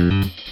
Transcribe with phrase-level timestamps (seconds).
[0.00, 0.49] Mm-hmm.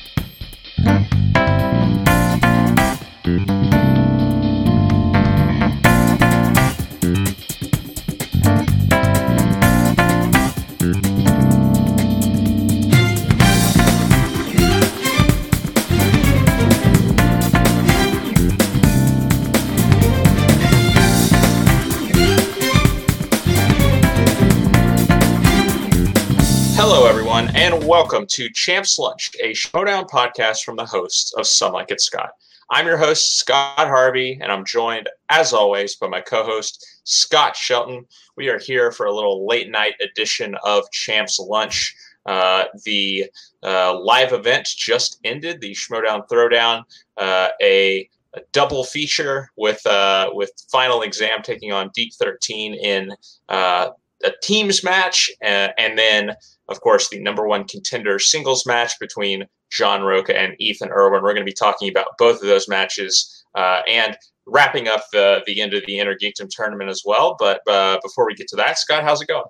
[28.18, 32.30] Welcome to Champs Lunch, a Schmoedown podcast from the hosts of Some Like It Scott.
[32.68, 37.54] I'm your host, Scott Harvey, and I'm joined, as always, by my co host, Scott
[37.54, 38.04] Shelton.
[38.36, 41.94] We are here for a little late night edition of Champs Lunch.
[42.26, 43.26] Uh, the
[43.62, 46.82] uh, live event just ended, the Schmoedown Throwdown,
[47.18, 53.12] uh, a, a, double feature with uh, with final exam taking on Deep 13 in
[53.48, 53.90] uh,
[54.24, 56.34] a teams match, uh, and then
[56.68, 61.22] of course, the number one contender singles match between John Rocha and Ethan Erwin.
[61.22, 65.42] We're going to be talking about both of those matches uh, and wrapping up the,
[65.46, 67.36] the end of the Innergeekdom tournament as well.
[67.38, 69.44] But uh, before we get to that, Scott, how's it going?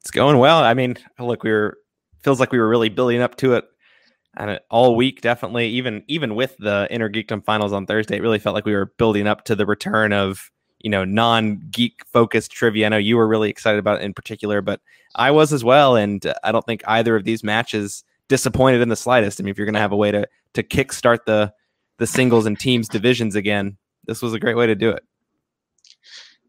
[0.00, 0.58] It's going well.
[0.62, 1.78] I mean, look, we were
[2.22, 3.64] feels like we were really building up to it
[4.36, 8.54] and all week definitely even even with the Innergeekdom finals on Thursday it really felt
[8.54, 10.50] like we were building up to the return of
[10.86, 12.86] you know non geek focused trivia.
[12.86, 14.80] I know you were really excited about in particular, but
[15.16, 18.94] I was as well, and I don't think either of these matches disappointed in the
[18.94, 19.40] slightest.
[19.40, 21.52] I mean, if you're going to have a way to to kickstart the
[21.98, 25.02] the singles and teams divisions again, this was a great way to do it.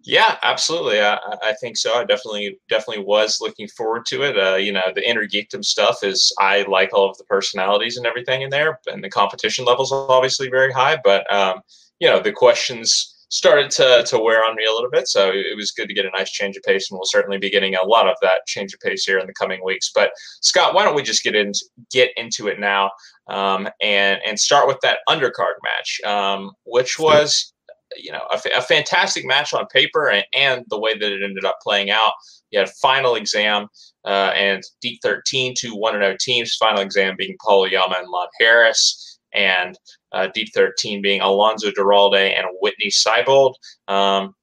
[0.03, 1.01] Yeah, absolutely.
[1.01, 1.95] I, I think so.
[1.95, 4.37] I definitely definitely was looking forward to it.
[4.37, 8.43] Uh, you know, the Innergeekdom stuff is I like all of the personalities and everything
[8.43, 10.99] in there, and the competition levels are obviously very high.
[11.03, 11.61] But um,
[11.99, 15.07] you know, the questions started to, to wear on me a little bit.
[15.07, 17.49] So it was good to get a nice change of pace, and we'll certainly be
[17.49, 19.91] getting a lot of that change of pace here in the coming weeks.
[19.93, 20.11] But
[20.41, 22.91] Scott, why don't we just get into get into it now
[23.29, 27.53] um, and and start with that undercard match, um, which was
[27.95, 31.45] you know a, a, fantastic match on paper and, and the way that it ended
[31.45, 32.11] up playing out.
[32.51, 33.67] You had final exam
[34.05, 36.55] uh, and Deep 13 to 1 0 teams.
[36.55, 39.19] Final exam being Paul Oyama and Lon Harris.
[39.33, 39.77] And
[40.11, 43.55] uh, Deep 13 being Alonso Duralde and Whitney Seibold.
[43.87, 44.33] Um,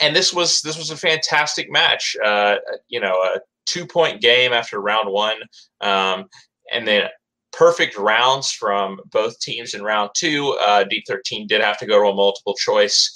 [0.00, 2.16] and this was this was a fantastic match.
[2.24, 2.56] Uh,
[2.88, 5.36] you know, a two point game after round one,
[5.80, 6.26] um,
[6.72, 7.08] and then
[7.52, 10.56] perfect rounds from both teams in round two.
[10.64, 13.12] Uh, Deep 13 did have to go to a multiple choice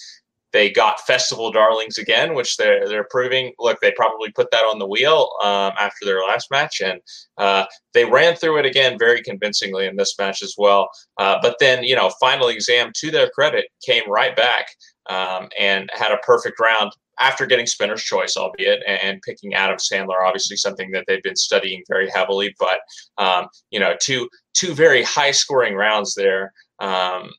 [0.55, 3.53] they got Festival Darlings again, which they're they're proving.
[3.59, 7.01] Look, they probably put that on the wheel um, after their last match, and
[7.37, 10.89] uh, they ran through it again very convincingly in this match as well.
[11.19, 14.69] Uh, but then, you know, final exam to their credit came right back
[15.11, 20.25] um, and had a perfect round after getting spinner's choice, albeit, and, picking Adam Sandler,
[20.25, 22.55] obviously something that they've been studying very heavily.
[22.61, 22.79] But
[23.19, 26.53] um, you know, two two very high scoring rounds there.
[26.79, 27.31] Um,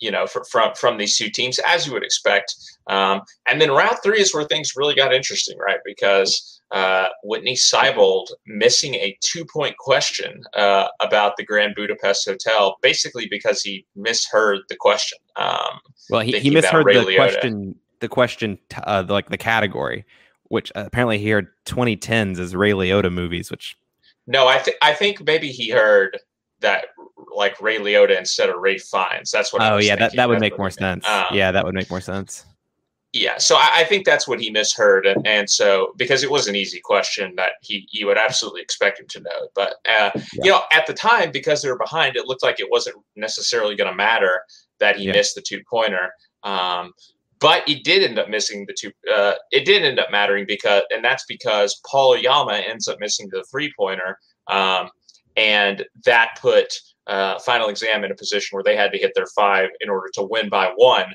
[0.00, 2.54] you know, for, from from these two teams, as you would expect.
[2.88, 5.78] Um, and then round three is where things really got interesting, right?
[5.84, 12.76] Because uh, Whitney Seibold missing a two point question uh, about the Grand Budapest Hotel,
[12.82, 15.18] basically because he misheard the question.
[15.36, 17.16] Um, well, he, he misheard the Liotta.
[17.16, 20.04] question, the question, uh, like the category,
[20.44, 23.76] which apparently he heard 2010s as Ray Liotta movies, which.
[24.26, 26.18] No, I think I think maybe he heard
[26.60, 26.86] that
[27.34, 29.30] like Ray Liotta instead of Ralph Fiennes.
[29.30, 29.62] That's what.
[29.62, 31.06] Oh yeah, that, that would make more sense.
[31.08, 32.44] Um, yeah, that would make more sense.
[33.12, 36.46] Yeah, so I, I, think that's what he misheard, and, and so because it was
[36.46, 40.22] an easy question that he you would absolutely expect him to know, but uh, yeah.
[40.34, 43.74] you know at the time because they were behind, it looked like it wasn't necessarily
[43.74, 44.42] going to matter
[44.78, 45.12] that he yeah.
[45.12, 46.10] missed the two pointer.
[46.44, 46.92] Um,
[47.40, 48.92] but he did end up missing the two.
[49.12, 53.28] Uh, it did end up mattering because, and that's because Paul Oyama ends up missing
[53.32, 54.18] the three pointer.
[54.46, 54.90] Um,
[55.36, 56.72] and that put
[57.06, 60.08] uh, final exam in a position where they had to hit their five in order
[60.14, 61.06] to win by one.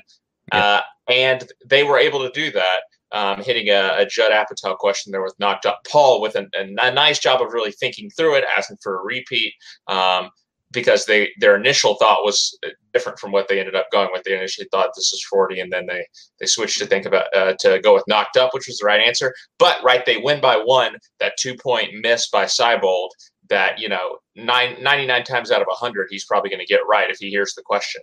[0.52, 0.64] Yeah.
[0.64, 2.80] Uh, and they were able to do that,
[3.12, 6.90] um, hitting a, a, Judd Apatow question there with knocked up Paul with an, a,
[6.90, 9.54] nice job of really thinking through it, asking for a repeat.
[9.86, 10.30] Um,
[10.72, 12.58] because they their initial thought was
[12.92, 14.24] different from what they ended up going with.
[14.24, 16.04] They initially thought this was 40, and then they
[16.40, 19.00] they switched to think about uh, to go with knocked up, which was the right
[19.00, 19.32] answer.
[19.58, 20.96] But right, they win by one.
[21.20, 23.10] That two point miss by Seibold
[23.48, 27.10] that you know nine, 99 times out of 100 he's probably going to get right
[27.10, 28.02] if he hears the question.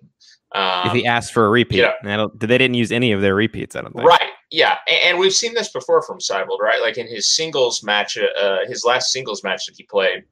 [0.55, 1.77] Um, if he asks for a repeat.
[1.77, 4.07] you know, they didn't use any of their repeats i don't think.
[4.07, 6.81] Right yeah and, we've seen this before from Seibold, right?
[6.81, 10.23] Like in his singles match uh, his last singles match that he played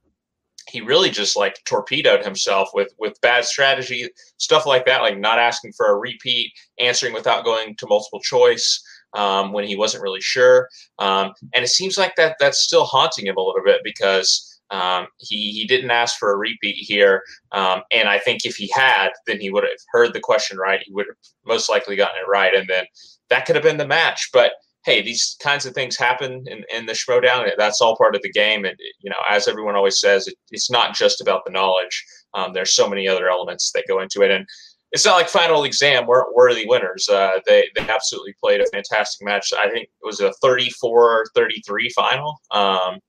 [0.69, 5.40] he really just like torpedoed himself with with bad strategy stuff like that like not
[5.40, 8.81] asking for a repeat answering without going to multiple choice
[9.13, 10.69] um, when he wasn't really sure.
[11.00, 15.08] Um, and it seems like that that's still haunting him a little bit because Um,
[15.18, 19.10] he he didn't ask for a repeat here, um, and I think if he had,
[19.28, 20.82] then he would have heard the question right.
[20.84, 22.86] He would have most likely gotten it right, and then
[23.30, 24.30] that could have been the match.
[24.32, 24.54] But
[24.84, 27.50] hey, these kinds of things happen in, in the Schmoedown.
[27.58, 28.66] That's all part of the game.
[28.66, 32.04] And, you know, as everyone always says, it, it's not just about the knowledge.
[32.34, 34.32] Um, there's so many other elements that go into it.
[34.32, 34.46] And
[34.92, 37.08] it's not like final exam weren't worthy winners.
[37.08, 39.54] Uh, they, they absolutely played a fantastic match.
[39.54, 42.40] I think it was a 34 33 final.
[42.50, 43.00] Um,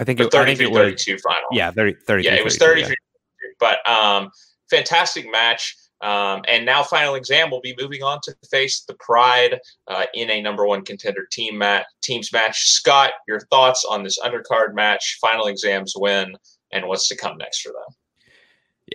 [0.00, 1.48] I think it, 33 32 final.
[1.52, 2.88] Yeah, 30, 30 Yeah, it was 33.
[2.88, 2.94] Yeah.
[3.60, 4.30] But um,
[4.70, 5.76] fantastic match.
[6.00, 10.30] Um, and now, final exam will be moving on to face the Pride uh, in
[10.30, 12.70] a number one contender team mat teams match.
[12.70, 15.18] Scott, your thoughts on this undercard match?
[15.20, 16.34] Final exams win,
[16.72, 17.94] and what's to come next for them?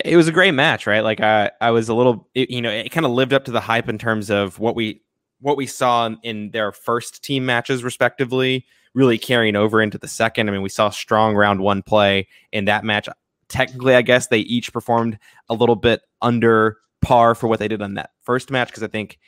[0.04, 1.04] It was a great match, right?
[1.04, 3.52] Like I, I was a little, it, you know, it kind of lived up to
[3.52, 5.04] the hype in terms of what we,
[5.40, 8.66] what we saw in their first team matches, respectively,
[8.96, 10.50] really carrying over into the second.
[10.50, 13.08] I mean, we saw strong round one play in that match.
[13.50, 15.20] Technically, I guess they each performed
[15.50, 18.88] a little bit under par for what they did on that first match because I
[18.88, 19.20] think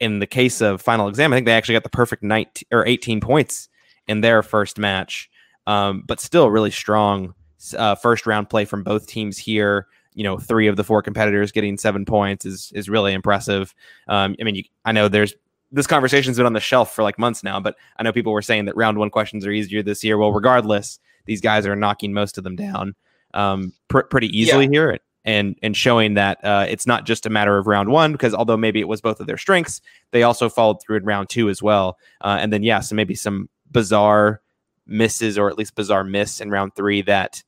[0.00, 2.86] in the case of final exam, I think they actually got the perfect night or
[2.86, 3.68] 18 points
[4.06, 5.28] in their first match.
[5.66, 7.34] Um, but still really strong
[7.76, 9.88] uh, first round play from both teams here.
[10.14, 13.74] You know, three of the four competitors getting seven points is is really impressive.
[14.08, 15.34] Um, I mean, you, I know there's
[15.72, 18.42] this conversation's been on the shelf for like months now, but I know people were
[18.42, 20.16] saying that round one questions are easier this year.
[20.18, 22.94] Well, regardless, these guys are knocking most of them down
[23.34, 24.70] um, pr- pretty easily yeah.
[24.70, 28.32] here and and showing that uh, it's not just a matter of round one because
[28.32, 29.80] although maybe it was both of their strengths,
[30.12, 31.98] they also followed through in round two as well.
[32.22, 34.40] Uh, and then yeah, so maybe some bizarre
[34.86, 37.42] misses or at least bizarre miss in round three that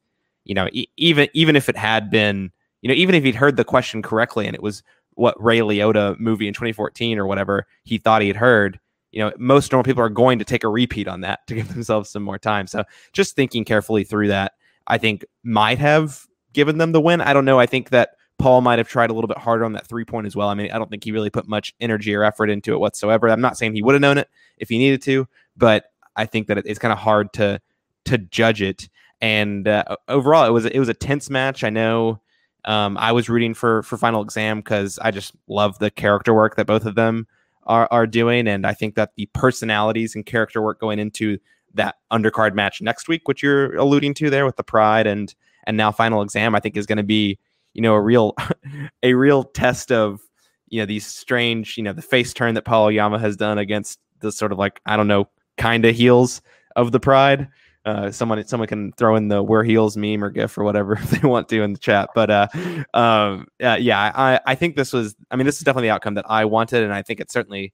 [0.45, 2.51] you know e- even even if it had been
[2.83, 4.83] you know even if he'd heard the question correctly and it was
[5.19, 8.79] what Ray Liotta movie in 2014 or whatever he thought he had heard.
[9.11, 11.69] You know, most normal people are going to take a repeat on that to give
[11.69, 12.69] themselves some more time.
[12.69, 14.53] So just thinking carefully through that,
[14.87, 17.21] I think might have given them the win.
[17.21, 17.59] I don't know.
[17.59, 20.29] I think that Paul might have tried a little bit harder on that three point
[20.29, 20.49] as well.
[20.49, 23.29] I mean, I don't think he really put much energy or effort into it whatsoever.
[23.29, 25.27] I'm not saying he would have known it if he needed to,
[25.57, 27.61] but I think that it's kind of hard to
[28.05, 28.89] to judge it.
[29.21, 31.65] And uh, overall, it was it was a tense match.
[31.65, 32.21] I know
[32.65, 36.57] um, I was rooting for for final exam because I just love the character work
[36.57, 37.27] that both of them
[37.65, 41.39] are are doing, and I think that the personalities and character work going into
[41.75, 45.35] that undercard match next week, which you're alluding to there with the pride and
[45.69, 47.39] and now final exam i think is going to be
[47.75, 48.35] you know a real
[49.05, 50.21] a real test of
[50.69, 54.01] you know these strange you know the face turn that paul oyama has done against
[54.21, 56.41] the sort of like i don't know kind of heels
[56.75, 57.49] of the pride
[57.85, 61.11] uh, someone someone can throw in the wear heels meme or gif or whatever if
[61.11, 62.49] they want to in the chat but uh,
[62.95, 66.15] um, uh, yeah I, I think this was i mean this is definitely the outcome
[66.15, 67.73] that i wanted and i think it certainly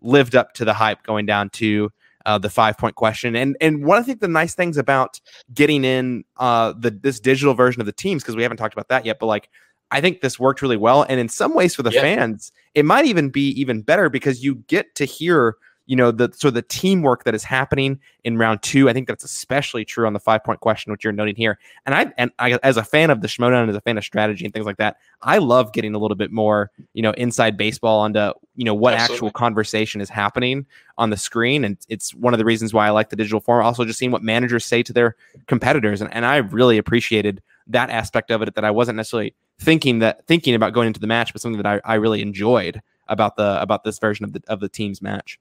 [0.00, 1.90] lived up to the hype going down to
[2.26, 3.36] uh, the five point question.
[3.36, 5.20] And and one I think the nice things about
[5.54, 8.88] getting in uh, the this digital version of the teams because we haven't talked about
[8.88, 9.48] that yet, but like
[9.92, 11.06] I think this worked really well.
[11.08, 12.00] And in some ways for the yeah.
[12.00, 16.30] fans, it might even be even better because you get to hear you know the
[16.34, 18.88] so the teamwork that is happening in round two.
[18.88, 21.58] I think that's especially true on the five point question, which you're noting here.
[21.86, 24.04] And I and I, as a fan of the Schmoedown and as a fan of
[24.04, 27.56] strategy and things like that, I love getting a little bit more you know inside
[27.56, 29.14] baseball onto you know what Absolutely.
[29.14, 30.66] actual conversation is happening
[30.98, 31.64] on the screen.
[31.64, 33.64] And it's one of the reasons why I like the digital form.
[33.64, 35.16] Also, just seeing what managers say to their
[35.46, 40.00] competitors, and, and I really appreciated that aspect of it that I wasn't necessarily thinking
[40.00, 43.36] that thinking about going into the match, but something that I, I really enjoyed about
[43.36, 45.38] the about this version of the of the team's match.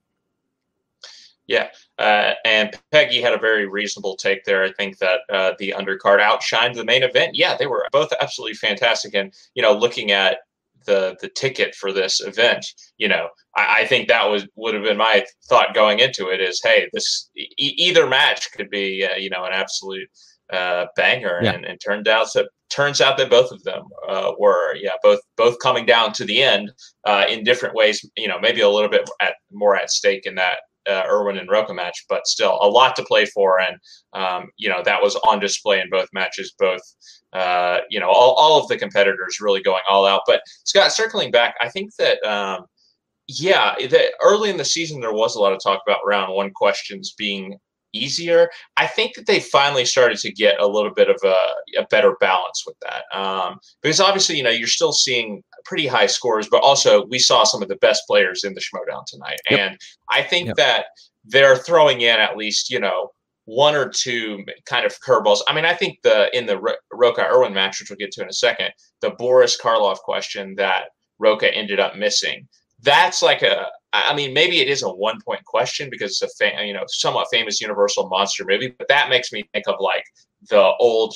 [1.48, 4.64] Yeah, uh, and Peggy had a very reasonable take there.
[4.64, 7.36] I think that uh, the undercard outshined the main event.
[7.36, 9.14] Yeah, they were both absolutely fantastic.
[9.14, 10.40] And you know, looking at
[10.86, 12.66] the the ticket for this event,
[12.98, 16.42] you know, I, I think that was would have been my thought going into it.
[16.42, 20.10] Is hey, this e- either match could be uh, you know an absolute
[20.52, 21.52] uh, banger, yeah.
[21.52, 25.20] and, and turned out that turns out that both of them uh, were yeah both
[25.38, 26.72] both coming down to the end
[27.06, 28.08] uh, in different ways.
[28.18, 31.50] You know, maybe a little bit at more at stake in that uh, Erwin and
[31.50, 33.60] Rocha match, but still a lot to play for.
[33.60, 33.78] And,
[34.14, 36.82] um, you know, that was on display in both matches, both,
[37.34, 40.22] uh, you know, all, all of the competitors really going all out.
[40.28, 42.66] But Scott, circling back, I think that, um,
[43.28, 46.52] yeah, that early in the season, there was a lot of talk about round one
[46.52, 47.58] questions being
[47.92, 48.50] easier.
[48.78, 52.16] I think that they finally started to get a little bit of a, a better
[52.20, 53.04] balance with that.
[53.18, 57.44] Um, because obviously, you know, you're still seeing pretty high scores, but also we saw
[57.44, 59.40] some of the best players in the Schmoedown tonight.
[59.50, 59.60] Yep.
[59.60, 59.80] And
[60.12, 60.56] I think yep.
[60.58, 60.86] that
[61.26, 63.12] they're throwing in at least, you know,
[63.46, 65.40] one or two kind of curveballs.
[65.48, 66.60] I mean, I think the in the
[66.92, 70.90] Rocha Erwin match, which we'll get to in a second, the Boris Karloff question that
[71.20, 72.48] Rocha ended up missing.
[72.82, 76.28] That's like a I mean, maybe it is a one point question because it's a
[76.38, 80.04] fa- you know somewhat famous Universal monster movie, but that makes me think of like
[80.50, 81.16] the old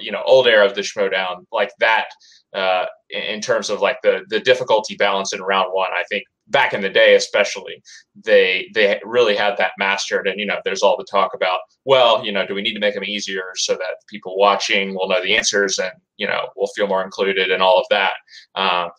[0.00, 2.06] you know old era of the Schmoedown, like that
[2.54, 5.90] uh, in terms of like the the difficulty balance in round one.
[5.92, 7.82] I think back in the day, especially,
[8.14, 10.26] they they really had that mastered.
[10.26, 12.80] And you know, there's all the talk about, well, you know, do we need to
[12.80, 16.68] make them easier so that people watching will know the answers and you know will
[16.68, 18.12] feel more included and all of that.
[18.54, 18.90] Um,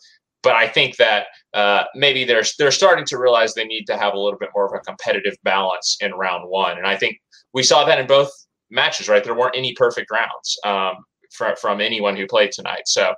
[0.42, 4.14] but I think that uh, maybe they're they're starting to realize they need to have
[4.14, 7.16] a little bit more of a competitive balance in round one, and I think
[7.52, 8.30] we saw that in both
[8.70, 9.08] matches.
[9.08, 13.14] Right, there weren't any perfect rounds um, from from anyone who played tonight, so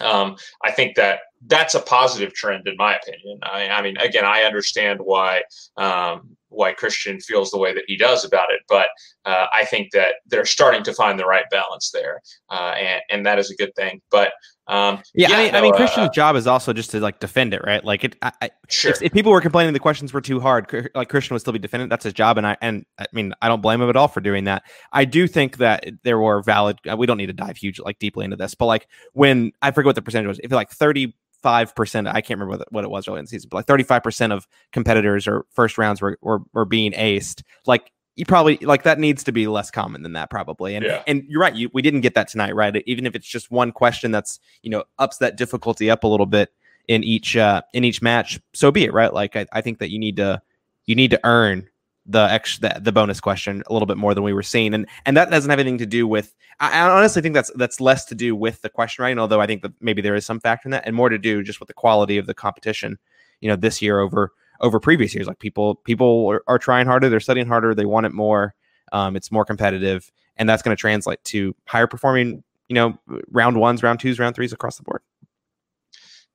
[0.00, 3.40] um, I think that that's a positive trend in my opinion.
[3.42, 5.42] I, I mean, again, I understand why
[5.76, 8.86] um, why Christian feels the way that he does about it, but
[9.24, 13.26] uh, I think that they're starting to find the right balance there, uh, and and
[13.26, 14.00] that is a good thing.
[14.10, 14.32] But
[14.68, 17.00] um, yeah, yeah, I mean, no, I mean, Christian's uh, job is also just to
[17.00, 17.82] like defend it, right?
[17.82, 18.16] Like, it.
[18.20, 18.90] I, sure.
[18.90, 21.58] If, if, people were complaining the questions were too hard, like Christian would still be
[21.58, 21.88] defending.
[21.88, 24.20] That's his job, and I and I mean, I don't blame him at all for
[24.20, 24.64] doing that.
[24.92, 26.78] I do think that there were valid.
[26.90, 29.70] Uh, we don't need to dive huge like deeply into this, but like when I
[29.70, 32.90] forget what the percentage was, if like thirty five percent, I can't remember what, it
[32.90, 36.00] was early in the season, but like thirty five percent of competitors or first rounds
[36.00, 37.42] were, were were being aced.
[37.66, 41.02] Like you probably like that needs to be less common than that probably and yeah.
[41.06, 43.70] and you're right you, we didn't get that tonight right even if it's just one
[43.70, 46.50] question that's you know ups that difficulty up a little bit
[46.88, 49.90] in each uh in each match so be it right like i, I think that
[49.90, 50.42] you need to
[50.86, 51.68] you need to earn
[52.08, 54.86] the extra the, the, bonus question a little bit more than we were seeing and
[55.04, 58.06] and that doesn't have anything to do with I, I honestly think that's that's less
[58.06, 60.68] to do with the question writing although i think that maybe there is some factor
[60.68, 62.98] in that and more to do just with the quality of the competition
[63.40, 65.26] you know this year over over previous years.
[65.26, 68.54] Like people people are, are trying harder, they're studying harder, they want it more.
[68.92, 72.42] Um, it's more competitive, and that's going to translate to higher performing.
[72.68, 72.98] You know,
[73.30, 75.02] round ones, round twos, round threes across the board.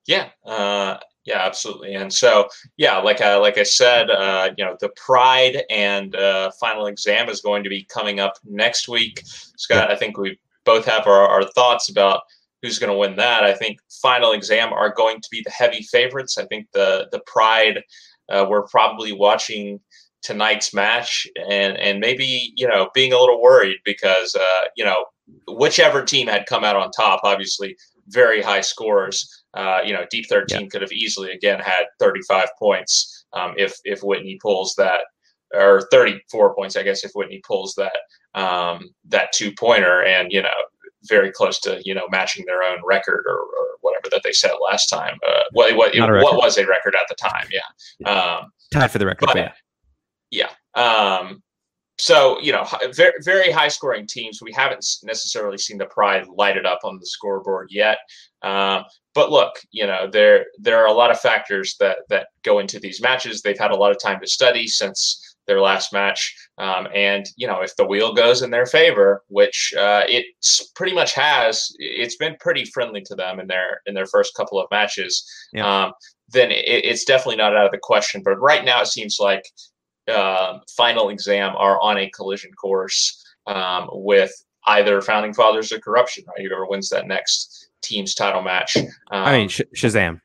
[0.06, 1.96] Yeah, uh, yeah, absolutely.
[1.96, 6.52] And so, yeah, like I, like I said, uh, you know, the Pride and uh,
[6.60, 9.22] final exam is going to be coming up next week.
[9.26, 12.24] Scott, I think we both have our, our thoughts about
[12.62, 13.44] who's going to win that.
[13.44, 16.38] I think final exam are going to be the heavy favorites.
[16.38, 17.84] I think the the Pride
[18.30, 19.80] uh, we're probably watching
[20.22, 25.06] tonight's match and and maybe you know being a little worried because uh, you know
[25.48, 27.76] whichever team had come out on top, obviously
[28.08, 29.44] very high scores.
[29.54, 30.68] Uh, you know, Deep 13 yeah.
[30.68, 35.02] could have easily again had 35 points um, if if Whitney pulls that,
[35.54, 37.98] or 34 points, I guess, if Whitney pulls that
[38.40, 40.50] um, that two pointer, and you know,
[41.08, 44.54] very close to you know matching their own record or, or whatever that they set
[44.62, 45.18] last time.
[45.28, 47.48] Uh, what what, what was a record at the time?
[47.52, 47.60] Yeah,
[48.00, 48.10] yeah.
[48.10, 49.28] Um, tied for the record.
[49.28, 49.38] But,
[50.32, 50.50] yeah.
[50.76, 50.82] yeah.
[50.82, 51.44] Um,
[51.98, 54.42] so you know, very very high scoring teams.
[54.42, 58.00] We haven't necessarily seen the pride light it up on the scoreboard yet.
[58.42, 58.84] Um,
[59.16, 62.80] but look, you know, there there are a lot of factors that that go into
[62.80, 63.42] these matches.
[63.42, 66.36] They've had a lot of time to study since their last match.
[66.58, 70.26] Um, and you know, if the wheel goes in their favor, which uh, it
[70.76, 74.60] pretty much has, it's been pretty friendly to them in their in their first couple
[74.60, 75.24] of matches.
[75.54, 75.86] Yeah.
[75.86, 75.94] Um,
[76.30, 78.22] then it, it's definitely not out of the question.
[78.24, 79.44] But right now, it seems like
[80.08, 84.32] uh, final exam are on a collision course um, with
[84.68, 86.24] either founding fathers or corruption.
[86.28, 88.78] Right, whoever wins that next team's title match.
[89.12, 90.22] I mean, um, Sh- Shazam.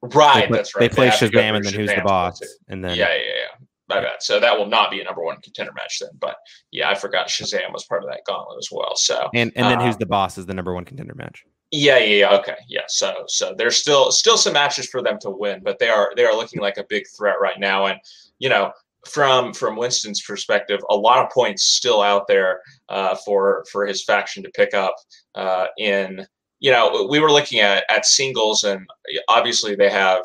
[0.00, 0.80] Right, play, that's right.
[0.80, 3.66] They play they Shazam and then Shazam who's the boss, and then yeah, yeah, yeah.
[3.88, 4.22] My bad.
[4.22, 6.10] So that will not be a number one contender match then.
[6.20, 6.36] But
[6.70, 8.94] yeah, I forgot Shazam was part of that gauntlet as well.
[8.96, 11.44] So and and then um, who's the boss is the number one contender match.
[11.70, 12.38] Yeah, yeah, yeah.
[12.38, 12.84] Okay, yeah.
[12.88, 16.24] So so there's still still some matches for them to win, but they are they
[16.24, 17.86] are looking like a big threat right now.
[17.86, 18.00] And
[18.38, 18.72] you know,
[19.06, 24.02] from from Winston's perspective, a lot of points still out there uh, for for his
[24.02, 24.94] faction to pick up
[25.34, 26.26] uh, in
[26.60, 28.86] you know, we were looking at at singles, and
[29.28, 30.24] obviously they have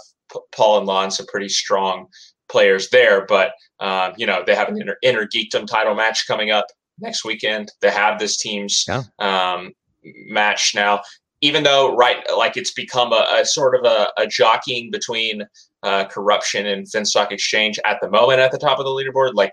[0.51, 2.07] Paul and Lon, some pretty strong
[2.49, 3.25] players there.
[3.25, 6.67] But um, you know, they have an inner, inner geekdom title match coming up
[6.99, 7.71] next weekend.
[7.81, 9.03] They have this team's yeah.
[9.19, 9.73] um,
[10.03, 11.01] match now.
[11.43, 15.43] Even though, right, like it's become a, a sort of a, a jockeying between
[15.83, 19.33] uh, corruption and Finstock Exchange at the moment at the top of the leaderboard.
[19.33, 19.51] Like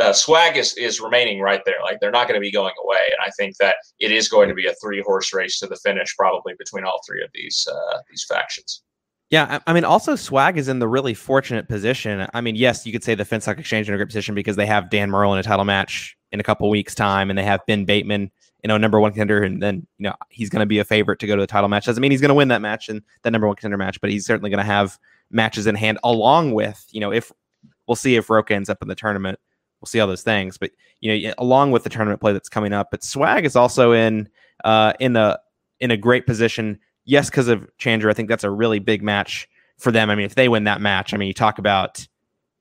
[0.00, 1.76] uh, swag is, is remaining right there.
[1.84, 2.98] Like they're not going to be going away.
[3.06, 5.76] And I think that it is going to be a three horse race to the
[5.76, 8.82] finish, probably between all three of these uh, these factions.
[9.30, 12.26] Yeah, I mean, also Swag is in the really fortunate position.
[12.32, 14.64] I mean, yes, you could say the Finstock Exchange in a great position because they
[14.64, 17.60] have Dan Murrell in a title match in a couple weeks' time, and they have
[17.66, 18.30] Ben Bateman,
[18.62, 21.18] you know, number one contender, and then you know he's going to be a favorite
[21.20, 21.86] to go to the title match.
[21.86, 24.10] Doesn't mean he's going to win that match and that number one contender match, but
[24.10, 24.98] he's certainly going to have
[25.30, 27.30] matches in hand along with, you know, if
[27.86, 29.38] we'll see if Rocha ends up in the tournament
[29.80, 30.58] we'll see all those things.
[30.58, 33.92] But you know, along with the tournament play that's coming up, but Swag is also
[33.92, 34.28] in
[34.64, 35.38] uh, in a
[35.80, 36.78] in a great position.
[37.04, 39.48] Yes, because of Chandru, I think that's a really big match
[39.78, 40.10] for them.
[40.10, 42.06] I mean, if they win that match, I mean, you talk about,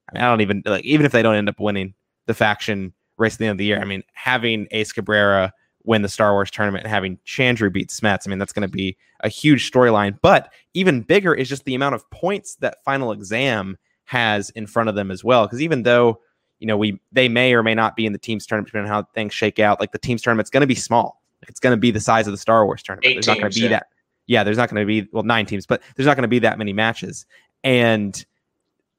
[0.09, 1.93] I, mean, I don't even like, even if they don't end up winning
[2.27, 5.51] the faction race at the end of the year, I mean, having Ace Cabrera
[5.87, 8.71] win the Star Wars tournament and having Chandru beat Smets, I mean, that's going to
[8.71, 10.19] be a huge storyline.
[10.21, 14.89] But even bigger is just the amount of points that final exam has in front
[14.89, 15.45] of them as well.
[15.45, 16.19] Because even though,
[16.59, 19.03] you know, we they may or may not be in the teams tournament depending on
[19.03, 21.21] how things shake out, like the teams tournament's going to be small.
[21.47, 23.05] It's going to be the size of the Star Wars tournament.
[23.05, 23.69] Eight there's not going to be yeah.
[23.69, 23.87] that.
[24.27, 26.39] Yeah, there's not going to be well nine teams, but there's not going to be
[26.39, 27.25] that many matches.
[27.63, 28.25] And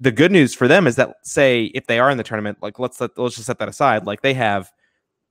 [0.01, 2.79] the good news for them is that say if they are in the tournament, like
[2.79, 4.07] let's let, let's just set that aside.
[4.07, 4.73] Like they have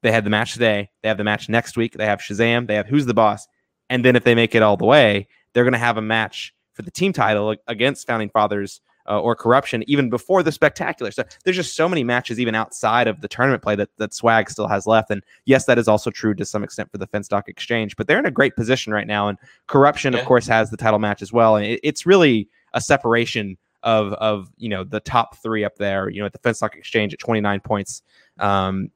[0.01, 2.75] they had the match today, they have the match next week, they have Shazam, they
[2.75, 3.47] have Who's the Boss,
[3.89, 6.53] and then if they make it all the way, they're going to have a match
[6.73, 11.11] for the team title against Founding Fathers uh, or Corruption even before the spectacular.
[11.11, 14.49] So there's just so many matches even outside of the tournament play that that Swag
[14.49, 15.09] still has left.
[15.09, 18.19] And yes, that is also true to some extent for the Finstock Exchange, but they're
[18.19, 19.29] in a great position right now.
[19.29, 19.37] And
[19.67, 20.19] Corruption, Yeah.
[20.19, 21.55] of course, has the title match as well.
[21.55, 26.09] And it, it's really a separation of of you know the top three up there.
[26.09, 28.01] You know, at the Finstock Exchange at 29 points,
[28.39, 28.91] um,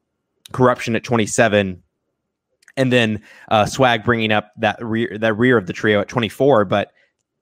[0.51, 1.81] Corruption at 27,
[2.77, 6.65] and then uh, Swag bringing up that rear that rear of the trio at 24.
[6.65, 6.91] But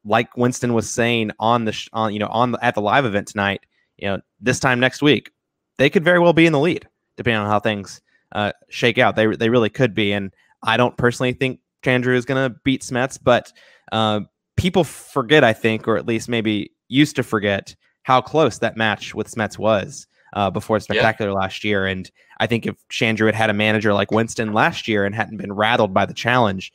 [0.05, 3.05] like Winston was saying on the sh- on you know on the, at the live
[3.05, 3.61] event tonight,
[3.97, 5.31] you know this time next week,
[5.77, 6.87] they could very well be in the lead
[7.17, 7.99] depending on how things
[8.31, 9.15] uh, shake out.
[9.15, 12.81] They they really could be, and I don't personally think Chandru is going to beat
[12.81, 13.51] Smets, but
[13.91, 14.21] uh,
[14.57, 19.13] people forget, I think, or at least maybe used to forget how close that match
[19.15, 21.85] with Smets was uh, before Spectacular last year.
[21.85, 25.37] And I think if Chandru had had a manager like Winston last year and hadn't
[25.37, 26.71] been rattled by the challenge,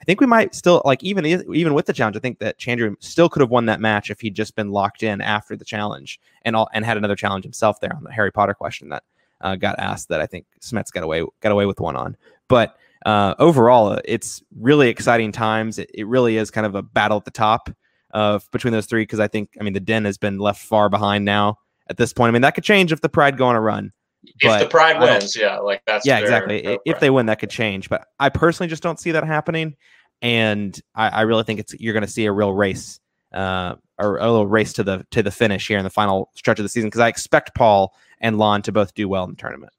[0.00, 2.16] I think we might still like even even with the challenge.
[2.16, 5.02] I think that Chandru still could have won that match if he'd just been locked
[5.02, 8.32] in after the challenge and all and had another challenge himself there on the Harry
[8.32, 9.04] Potter question that
[9.42, 12.16] uh, got asked that I think Smets got away got away with one on.
[12.48, 12.76] But
[13.06, 15.78] uh, overall, it's really exciting times.
[15.78, 17.70] It, it really is kind of a battle at the top
[18.10, 20.88] of between those three because I think I mean the Den has been left far
[20.88, 22.28] behind now at this point.
[22.28, 23.92] I mean that could change if the Pride go on a run.
[24.24, 26.62] If the Pride wins, yeah, like that's yeah, their- exactly.
[26.62, 27.88] their If they win, that could change.
[27.88, 29.76] But I personally just don't see that happening,
[30.20, 33.00] and I, I really think it's you're going to see a real race,
[33.34, 36.58] uh, or a little race to the to the finish here in the final stretch
[36.58, 39.36] of the season because I expect Paul and Lon to both do well in the
[39.36, 39.72] tournament.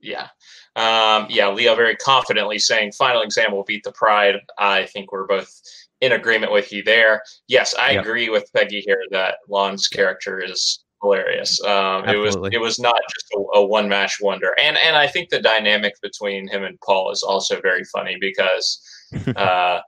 [0.00, 0.28] Yeah.
[0.74, 4.36] Um, yeah, Leo very confidently saying final exam will beat the pride.
[4.58, 5.52] I think we're both
[6.00, 7.22] in agreement with you there.
[7.46, 8.04] Yes, I Yep.
[8.04, 11.62] agree with Peggy here that Lon's character is hilarious.
[11.64, 14.54] Um, it was it was not just a, a one match wonder.
[14.58, 18.80] And and I think the dynamic between him and Paul is also very funny because
[19.36, 19.80] uh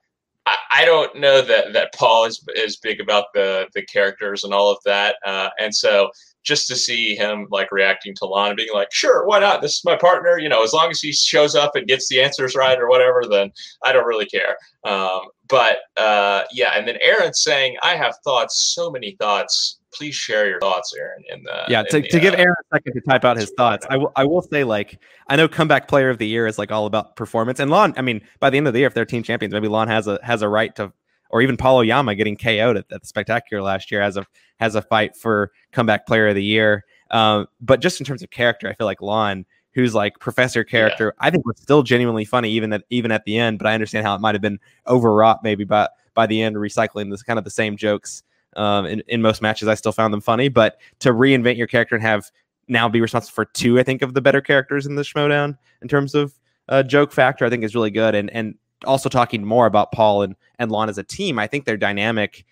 [0.47, 4.53] I, I don't know that that Paul is is big about the the characters and
[4.53, 5.17] all of that.
[5.25, 6.11] Uh, and so
[6.43, 9.63] just to see him like reacting to Lana being like, sure, why not?
[9.63, 10.39] This is my partner.
[10.39, 13.23] You know, as long as he shows up and gets the answers right or whatever,
[13.29, 13.51] then
[13.83, 14.59] I don't really care.
[14.85, 19.81] Um, but uh, yeah, and then Aaron saying, I have thoughts, so many thoughts.
[19.95, 21.23] Please share your thoughts, Aaron.
[21.29, 23.53] In the yeah, to, the, to give uh, Aaron a second to type out his
[23.57, 26.59] thoughts, I will I will say like I know comeback player of the year is
[26.59, 27.95] like all about performance, and Lon.
[27.97, 30.09] I mean, by the end of the year, if they're team champions, maybe Lon has
[30.09, 30.93] a has a right to,
[31.31, 34.27] or even Paul Oyama getting KO'd at, at the spectacular last year has a
[34.59, 36.85] has a fight for comeback player of the year.
[37.11, 41.15] Um, but just in terms of character, I feel like Lon, who's like professor character,
[41.21, 43.59] I think was still genuinely funny even at even at the end.
[43.59, 47.11] But I understand how it might have been overwrought maybe by by the end, recycling
[47.11, 48.23] this kind of the same jokes
[48.57, 49.69] um, in, in most matches.
[49.69, 52.31] I still found them funny, but to reinvent your character and have
[52.69, 55.89] now be responsible for two, I think, of the better characters in the Schmoedown in
[55.89, 56.35] terms of
[56.69, 58.15] uh, joke factor, I think is really good.
[58.15, 61.65] And and also talking more about Paul and and Lon as a team, I think
[61.65, 62.45] their dynamic.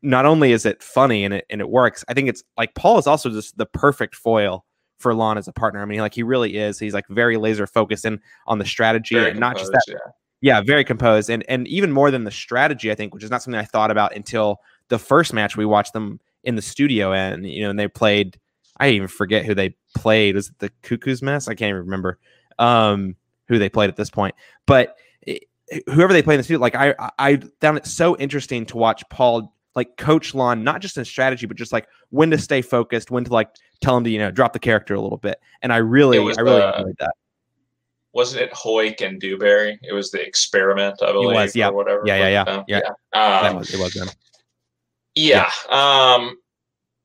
[0.00, 2.98] Not only is it funny and it and it works, I think it's like Paul
[2.98, 4.64] is also just the perfect foil
[4.98, 5.82] for Lon as a partner.
[5.82, 6.78] I mean, like he really is.
[6.78, 9.96] He's like very laser focused in on the strategy very and not just that yeah.
[10.40, 13.42] yeah, very composed, and and even more than the strategy, I think, which is not
[13.42, 17.46] something I thought about until the first match we watched them in the studio, and
[17.46, 18.38] you know, and they played.
[18.80, 20.36] I even forget who they played.
[20.36, 21.48] Was it the Cuckoo's Mess?
[21.48, 22.18] I can't even remember
[22.58, 23.16] um,
[23.48, 24.34] who they played at this point.
[24.66, 25.44] But it,
[25.86, 29.02] whoever they played in the studio, like I, I found it so interesting to watch
[29.10, 33.10] Paul like coach Lon, not just in strategy, but just like when to stay focused,
[33.10, 35.40] when to like tell him to you know drop the character a little bit.
[35.62, 37.14] And I really, was, I really uh, enjoyed that.
[38.12, 39.78] Wasn't it Hoyk and Dewberry?
[39.82, 41.68] It was the experiment, I believe, was, yeah.
[41.68, 42.02] or whatever.
[42.04, 42.78] Yeah, yeah, yeah, Um, yeah.
[42.78, 44.08] Um, that was it was them.
[45.14, 45.50] Yeah.
[45.68, 46.38] Um,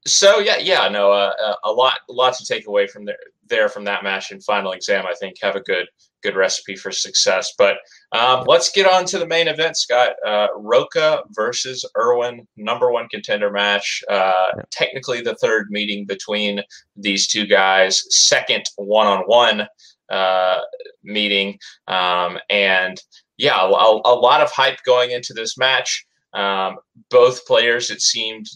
[0.05, 3.17] so yeah, yeah, no, uh, uh, a lot, a lot to take away from there,
[3.47, 5.05] there from that match and final exam.
[5.05, 5.87] I think have a good,
[6.21, 7.53] good recipe for success.
[7.57, 7.77] But
[8.11, 10.11] um, let's get on to the main event, Scott.
[10.25, 14.03] Uh, Rocha versus Erwin, number one contender match.
[14.09, 16.61] Uh, Technically, the third meeting between
[16.95, 19.67] these two guys, second one-on-one
[20.09, 20.59] uh,
[21.03, 23.01] meeting, um, and
[23.37, 26.77] yeah, a, a lot of hype going into this match Um,
[27.09, 28.47] both players, it seemed,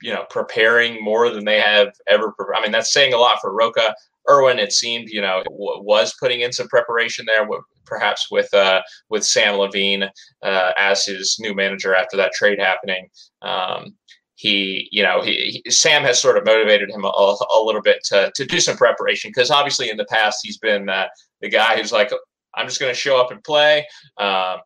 [0.00, 2.32] you know, preparing more than they have ever.
[2.32, 3.94] Pre- I mean, that's saying a lot for Rocha.
[4.30, 8.52] Erwin, it seemed, you know, w- was putting in some preparation there, w- perhaps with
[8.54, 10.04] uh, with Sam Levine
[10.42, 13.08] uh, as his new manager after that trade happening.
[13.42, 13.96] Um,
[14.42, 18.02] he, you know, he, he, Sam has sort of motivated him a, a little bit
[18.06, 21.06] to, to do some preparation because obviously in the past he's been uh,
[21.40, 22.10] the guy who's like,
[22.54, 23.86] I'm just going to show up and play.
[24.18, 24.58] Um,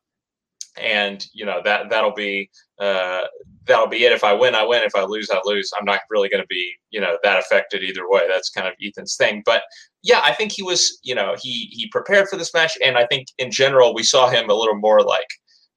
[0.78, 3.22] and you know that that'll be uh,
[3.66, 4.12] that'll be it.
[4.12, 4.82] If I win, I win.
[4.82, 5.70] If I lose, I lose.
[5.78, 8.22] I'm not really going to be you know that affected either way.
[8.28, 9.42] That's kind of Ethan's thing.
[9.44, 9.62] But
[10.02, 13.06] yeah, I think he was you know he he prepared for this match, and I
[13.06, 15.28] think in general we saw him a little more like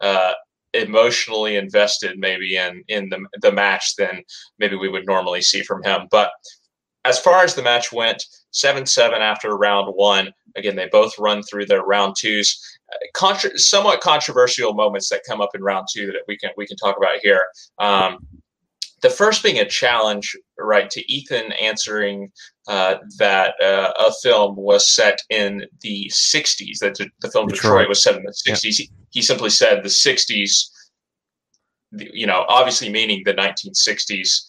[0.01, 0.33] uh,
[0.73, 4.23] emotionally invested maybe in in the the match than
[4.59, 6.07] maybe we would normally see from him.
[6.11, 6.31] But
[7.05, 10.33] as far as the match went, seven seven after round one.
[10.55, 12.78] Again, they both run through their round twos.
[13.13, 16.77] Contra- somewhat controversial moments that come up in round two that we can we can
[16.77, 17.45] talk about here.
[17.77, 18.25] Um,
[19.01, 22.31] the first being a challenge, right, to Ethan answering
[22.67, 27.89] uh, that uh, a film was set in the 60s, that the film Detroit, Detroit
[27.89, 28.63] was set in the 60s.
[28.63, 28.71] Yeah.
[28.71, 30.69] He, he, simply said the 60s,
[31.93, 34.43] you know, obviously meaning the 1960s.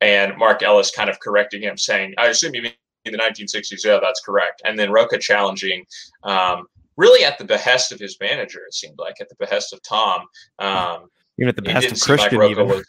[0.00, 2.72] And Mark Ellis kind of correcting him, saying, I assume you mean
[3.04, 3.84] the 1960s.
[3.84, 4.62] Yeah, that's correct.
[4.64, 5.84] And then Rocha challenging,
[6.22, 9.82] um, really at the behest of his manager, it seemed like, at the behest of
[9.82, 10.26] Tom.
[10.58, 12.68] Um, even at the behest of Christian, like even.
[12.68, 12.84] Was,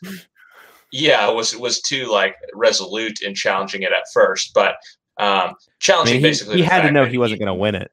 [0.92, 4.78] yeah, was was too like resolute in challenging it at first, but
[5.20, 6.58] um, challenging I mean, he, basically.
[6.58, 7.92] He had to know he wasn't going to win it.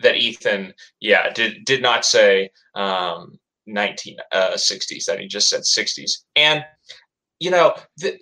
[0.00, 4.18] That Ethan, yeah, did did not say um, 1960s.
[4.32, 4.56] Uh,
[5.12, 6.64] that he just said 60s, and
[7.38, 8.20] you know, th-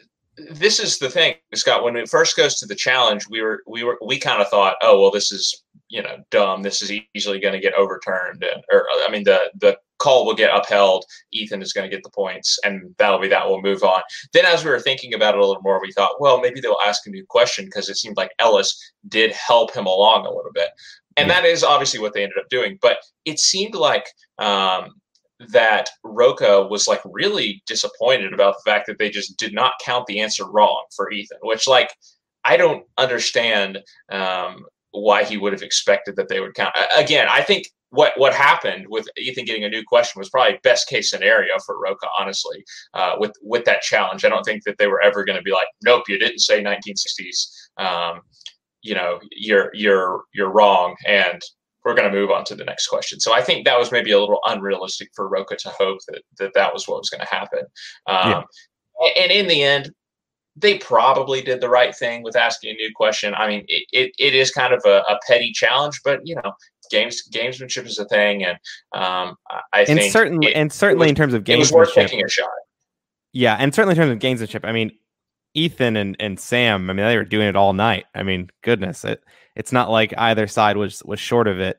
[0.50, 1.82] this is the thing, Scott.
[1.82, 4.76] When it first goes to the challenge, we were we were we kind of thought,
[4.82, 6.62] oh well, this is you know dumb.
[6.62, 10.34] This is easily going to get overturned, and or I mean the the call will
[10.34, 11.04] get upheld.
[11.32, 13.48] Ethan is going to get the points, and that'll be that.
[13.48, 14.02] We'll move on.
[14.32, 16.78] Then, as we were thinking about it a little more, we thought, well, maybe they'll
[16.86, 20.52] ask a new question because it seemed like Ellis did help him along a little
[20.52, 20.70] bit,
[21.16, 22.78] and that is obviously what they ended up doing.
[22.80, 24.06] But it seemed like
[24.38, 24.94] um,
[25.40, 30.06] that Rocha was like really disappointed about the fact that they just did not count
[30.06, 31.90] the answer wrong for Ethan, which like
[32.44, 33.78] I don't understand
[34.10, 36.74] um, why he would have expected that they would count.
[36.96, 40.88] Again, I think what what happened with Ethan getting a new question was probably best
[40.88, 44.24] case scenario for Rocha, honestly, uh, with with that challenge.
[44.24, 46.62] I don't think that they were ever going to be like, nope, you didn't say
[46.62, 47.82] 1960s.
[47.82, 48.20] Um,
[48.82, 51.40] you know, you're you're you're wrong, and
[51.84, 53.20] we're going to move on to the next question.
[53.20, 56.52] So I think that was maybe a little unrealistic for Rocha to hope that that,
[56.54, 57.60] that was what was going to happen.
[58.06, 58.44] Um,
[59.00, 59.22] yeah.
[59.22, 59.92] And in the end,
[60.60, 63.34] they probably did the right thing with asking a new question.
[63.34, 66.52] I mean, it, it, it is kind of a, a petty challenge, but you know,
[66.90, 68.58] games gamesmanship is a thing, and
[68.94, 69.36] um,
[69.72, 71.94] I and think certainly it, and certainly was, in terms of gamesmanship, it was worth
[71.94, 72.50] taking a shot.
[73.32, 74.90] Yeah, and certainly in terms of gamesmanship, I mean,
[75.54, 78.06] Ethan and, and Sam, I mean, they were doing it all night.
[78.14, 79.22] I mean, goodness, it
[79.54, 81.78] it's not like either side was was short of it.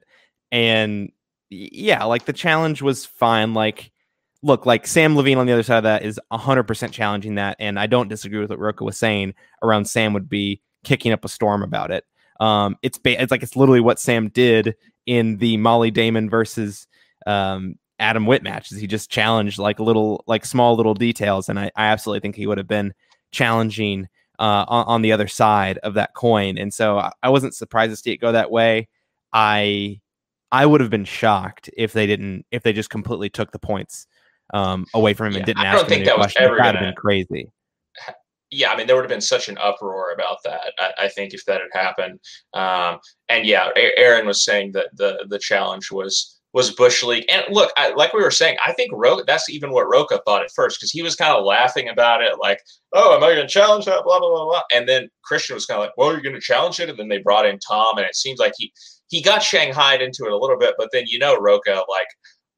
[0.52, 1.12] And
[1.50, 3.54] yeah, like the challenge was fine.
[3.54, 3.92] Like,
[4.42, 7.58] look, like Sam Levine on the other side of that is 100% challenging that.
[7.60, 11.26] And I don't disagree with what Rocha was saying around Sam would be kicking up
[11.26, 12.06] a storm about it.
[12.40, 14.76] Um, it's ba- it's like it's literally what Sam did
[15.06, 16.88] in the Molly Damon versus
[17.28, 18.80] um, Adam Witt matches.
[18.80, 22.48] He just challenged like little, like small little details, and I, I absolutely think he
[22.48, 22.94] would have been
[23.32, 24.08] challenging
[24.40, 26.58] uh, on, on, the other side of that coin.
[26.58, 28.88] And so I, I wasn't surprised to see it go that way.
[29.34, 30.00] I
[30.50, 34.08] I would have been shocked if they didn't if they just completely took the points
[34.54, 36.44] um, away from him yeah, and didn't I ask him any question.
[36.44, 37.52] That would have been crazy.
[38.52, 40.74] Yeah, I mean, there would have been such an uproar about that.
[40.80, 42.20] I, I think if that had happened,
[42.56, 47.26] um, and yeah, Aaron was saying that the the challenge was was Bush League.
[47.30, 50.44] And look, I, like we were saying, I think Rocha, that's even what Rocha thought
[50.44, 52.60] at first because he was kind of laughing about it, like,
[52.94, 54.04] oh, am I going to challenge that?
[54.04, 54.62] Blah, blah, blah, blah.
[54.74, 56.90] And then Christian was kind of like, well, you're going to challenge it.
[56.90, 58.74] And then they brought in Tom, and it seems like he,
[59.10, 62.08] he got shanghaied into it a little bit, but then, you know, Rocha, like,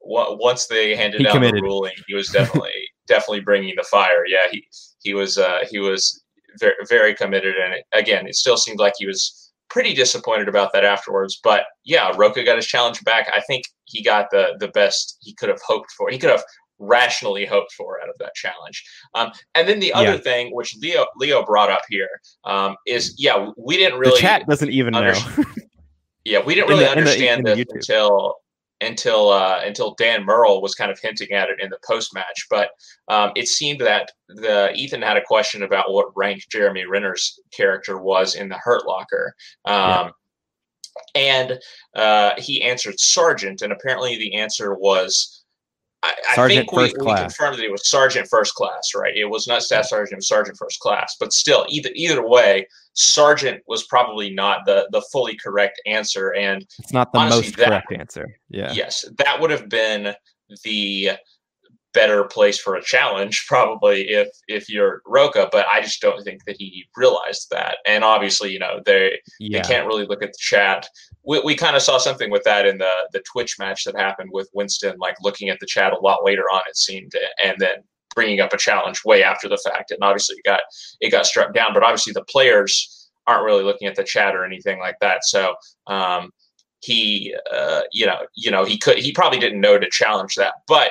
[0.04, 1.56] once they handed he down committed.
[1.56, 2.70] the ruling, he was definitely,
[3.06, 4.24] definitely bringing the fire.
[4.26, 4.66] Yeah, he,
[5.02, 6.22] he was, uh, he was
[6.58, 7.54] very, very committed.
[7.56, 9.38] And it, again, it still seemed like he was,
[9.72, 11.40] pretty disappointed about that afterwards.
[11.42, 13.28] But yeah, Rocha got his challenge back.
[13.34, 16.10] I think he got the the best he could have hoped for.
[16.10, 16.44] He could have
[16.78, 18.84] rationally hoped for out of that challenge.
[19.14, 20.18] Um, and then the other yeah.
[20.18, 22.08] thing, which Leo Leo brought up here,
[22.44, 25.14] um, is yeah, we didn't really the chat doesn't even know.
[26.24, 28.36] yeah, we didn't really the, understand the, this until
[28.82, 32.46] until uh, until Dan Murrell was kind of hinting at it in the post match.
[32.50, 32.70] But
[33.08, 37.98] um, it seemed that the Ethan had a question about what rank Jeremy Renner's character
[37.98, 39.34] was in the Hurt Locker.
[39.64, 40.10] Um, yeah.
[41.14, 41.58] And
[41.96, 45.41] uh, he answered sergeant, and apparently the answer was
[46.02, 49.16] I, I think we, we confirmed that it was sergeant first class, right?
[49.16, 51.16] It was not staff sergeant, it was sergeant first class.
[51.18, 56.66] But still, either either way, sergeant was probably not the the fully correct answer, and
[56.78, 58.36] it's not the honestly, most that, correct answer.
[58.50, 58.72] Yeah.
[58.72, 60.14] Yes, that would have been
[60.64, 61.10] the
[61.94, 66.44] better place for a challenge probably if if you're Rocha, but I just don't think
[66.44, 67.76] that he realized that.
[67.86, 69.60] And obviously, you know, they yeah.
[69.60, 70.88] they can't really look at the chat.
[71.24, 74.30] We, we kind of saw something with that in the the Twitch match that happened
[74.32, 77.12] with Winston, like looking at the chat a lot later on, it seemed,
[77.44, 77.76] and then
[78.14, 79.90] bringing up a challenge way after the fact.
[79.90, 80.60] And obviously, it got
[81.00, 81.74] it got struck down.
[81.74, 85.24] But obviously, the players aren't really looking at the chat or anything like that.
[85.24, 85.54] So.
[85.86, 86.30] Um,
[86.84, 90.54] he, uh, you know, you know, he could, he probably didn't know to challenge that,
[90.66, 90.90] but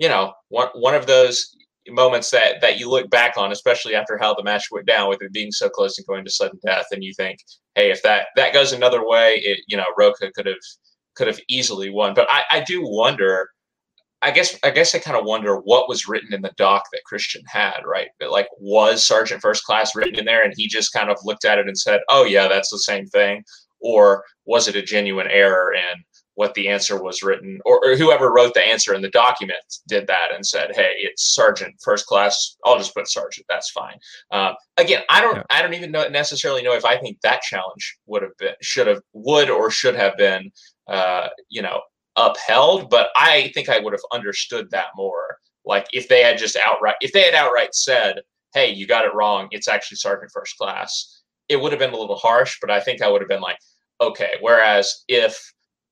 [0.00, 1.54] you know, one one of those
[1.88, 5.22] moments that that you look back on, especially after how the match went down, with
[5.22, 7.38] it being so close and going to sudden death, and you think,
[7.76, 10.56] hey, if that that goes another way, it you know, Rocha could have
[11.14, 12.14] could have easily won.
[12.14, 13.50] But I, I do wonder.
[14.22, 17.04] I guess I guess I kind of wonder what was written in the doc that
[17.06, 18.08] Christian had, right?
[18.18, 21.46] But like, was Sergeant First Class written in there, and he just kind of looked
[21.46, 23.44] at it and said, "Oh yeah, that's the same thing,"
[23.80, 26.04] or was it a genuine error and
[26.40, 30.06] what the answer was written, or, or, whoever wrote the answer in the document did
[30.06, 32.56] that and said, "Hey, it's sergeant, first class.
[32.64, 33.44] I'll just put sergeant.
[33.46, 33.98] That's fine."
[34.30, 35.42] Uh, again, I don't, yeah.
[35.50, 38.86] I don't even know necessarily know if I think that challenge would have been, should
[38.86, 40.50] have, would or should have been,
[40.88, 41.82] uh, you know,
[42.16, 42.88] upheld.
[42.88, 45.36] But I think I would have understood that more.
[45.66, 48.22] Like if they had just outright, if they had outright said,
[48.54, 49.48] "Hey, you got it wrong.
[49.50, 52.56] It's actually sergeant first class," it would have been a little harsh.
[52.62, 53.58] But I think I would have been like,
[54.00, 54.36] okay.
[54.40, 55.38] Whereas if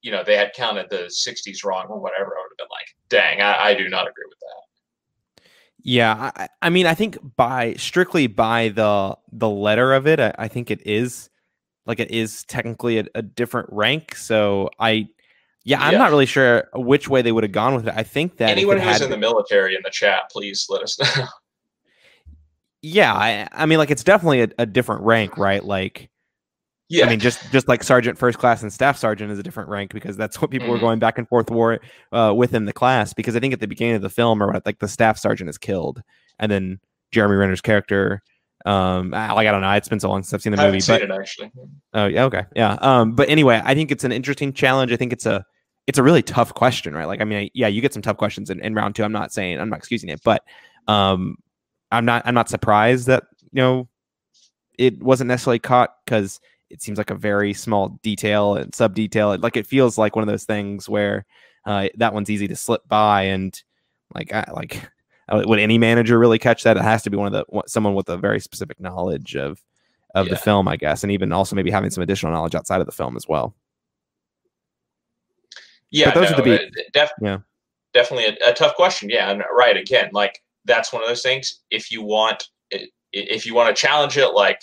[0.03, 2.97] you know, they had counted the 60s wrong or whatever, I would have been like,
[3.09, 5.45] dang, I, I do not agree with that.
[5.83, 10.35] Yeah, I, I, mean, I think by strictly by the the letter of it, I,
[10.37, 11.31] I think it is
[11.87, 14.17] like it is technically a, a different rank.
[14.17, 15.09] So I,
[15.65, 15.99] yeah, I'm yeah.
[15.99, 17.95] not really sure which way they would have gone with it.
[17.97, 21.27] I think that anyone who's in the military in the chat, please let us know.
[22.83, 25.65] yeah, I, I mean, like it's definitely a, a different rank, right?
[25.65, 26.11] Like
[26.89, 29.69] yeah, I mean, just just like sergeant first class and staff sergeant is a different
[29.69, 30.73] rank because that's what people mm-hmm.
[30.73, 31.81] were going back and forth war
[32.13, 33.13] uh, within the class.
[33.13, 35.59] Because I think at the beginning of the film, or like the staff sergeant is
[35.59, 36.03] killed,
[36.39, 36.81] and then
[37.13, 38.23] Jeremy Renner's character,
[38.65, 41.11] um, like I don't know, it's been so long since I've seen the movie, but
[41.11, 41.53] actually.
[41.93, 42.79] Oh yeah, okay, yeah.
[42.81, 44.91] Um, but anyway, I think it's an interesting challenge.
[44.91, 45.45] I think it's a
[45.87, 47.07] it's a really tough question, right?
[47.07, 49.05] Like, I mean, yeah, you get some tough questions in, in round two.
[49.05, 50.43] I'm not saying I'm not excusing it, but
[50.87, 51.37] um,
[51.91, 53.89] I'm not I'm not surprised that you know
[54.79, 59.37] it wasn't necessarily caught because it seems like a very small detail and sub detail.
[59.39, 61.25] Like it feels like one of those things where
[61.65, 63.61] uh, that one's easy to slip by, and
[64.15, 64.83] like I, like
[65.29, 66.77] uh, would any manager really catch that?
[66.77, 69.63] It has to be one of the someone with a very specific knowledge of
[70.15, 70.35] of yeah.
[70.35, 72.93] the film, I guess, and even also maybe having some additional knowledge outside of the
[72.93, 73.55] film as well.
[75.91, 77.39] Yeah, but those no, are the be- def- yeah.
[77.95, 79.09] definitely a, a tough question.
[79.09, 81.61] Yeah, and right again, like that's one of those things.
[81.71, 82.49] If you want,
[83.13, 84.63] if you want to challenge it, like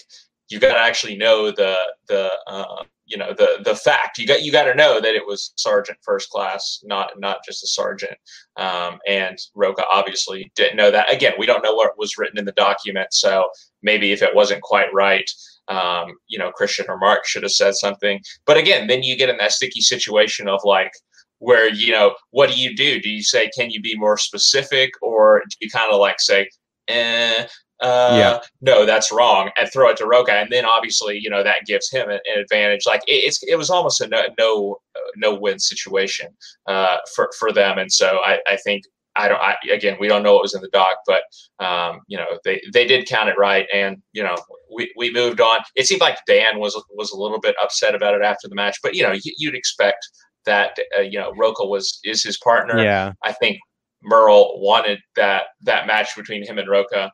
[0.49, 1.77] you got to actually know the
[2.07, 4.17] the uh, you know the the fact.
[4.17, 7.63] You got you got to know that it was sergeant first class not not just
[7.63, 8.17] a sergeant.
[8.57, 11.13] Um, and Rocha obviously didn't know that.
[11.13, 13.49] Again we don't know what was written in the document so
[13.81, 15.29] maybe if it wasn't quite right
[15.67, 18.21] um, you know Christian or Mark should have said something.
[18.45, 20.91] But again then you get in that sticky situation of like
[21.39, 22.99] where you know what do you do?
[22.99, 24.91] Do you say can you be more specific?
[25.01, 26.49] Or do you kind of like say
[26.87, 27.47] eh,
[27.85, 28.39] uh, yeah.
[28.61, 31.89] no, that's wrong, and throw it to Rocha, and then obviously, you know, that gives
[31.89, 32.85] him an, an advantage.
[32.85, 34.77] Like it, it's, it was almost a no, no,
[35.15, 36.27] no win situation
[36.67, 38.83] uh, for for them, and so I, I think
[39.15, 39.39] I don't.
[39.39, 41.23] I, again, we don't know what was in the dock, but
[41.63, 44.35] um, you know, they they did count it right, and you know,
[44.73, 45.59] we, we moved on.
[45.75, 48.77] It seemed like Dan was was a little bit upset about it after the match,
[48.83, 50.05] but you know, you, would expect
[50.45, 50.77] that.
[50.97, 52.83] Uh, you know, Rocha was is his partner.
[52.83, 53.59] Yeah, I think
[54.03, 57.11] Murrell wanted that that match between him and Rocha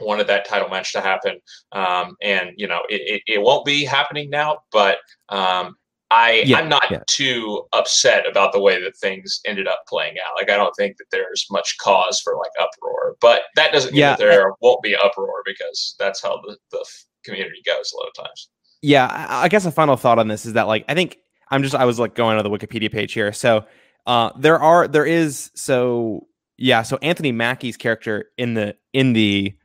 [0.00, 1.40] wanted that title match to happen.
[1.72, 5.76] Um, and you know, it, it, it, won't be happening now, but um,
[6.10, 7.02] I yeah, I'm not yeah.
[7.06, 10.34] too upset about the way that things ended up playing out.
[10.36, 14.00] Like I don't think that there's much cause for like uproar, but that doesn't mean
[14.00, 16.84] yeah, that there won't be uproar because that's how the, the
[17.24, 18.48] community goes a lot of times.
[18.82, 21.18] Yeah, I guess a final thought on this is that like I think
[21.50, 23.32] I'm just I was like going to the Wikipedia page here.
[23.32, 23.64] So
[24.06, 26.28] uh there are there is so
[26.58, 29.56] yeah, so Anthony Mackie's character in the in the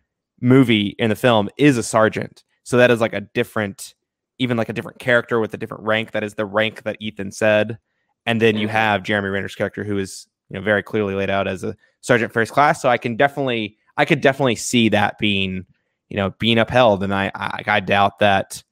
[0.41, 2.43] movie in the film is a sergeant.
[2.63, 3.95] So that is like a different,
[4.39, 6.12] even like a different character with a different rank.
[6.12, 7.77] That is the rank that Ethan said.
[8.25, 8.75] And then you mm-hmm.
[8.75, 12.34] have Jeremy Renner's character who is, you know, very clearly laid out as a sergeant
[12.34, 12.82] first class.
[12.82, 15.65] So I can definitely, I could definitely see that being,
[16.10, 17.04] you know, being upheld.
[17.04, 18.63] And I, I, I doubt that.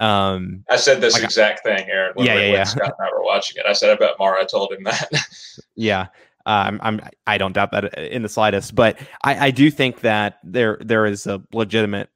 [0.00, 2.12] Um, I said this like exact thing, Aaron.
[2.14, 2.64] When yeah, yeah, yeah.
[2.64, 3.66] Scott and I were watching it.
[3.66, 5.10] I said, I bet Mara told him that.
[5.76, 6.08] yeah.
[6.46, 10.38] Um, I'm I don't doubt that in the slightest, but I, I do think that
[10.44, 12.10] there there is a legitimate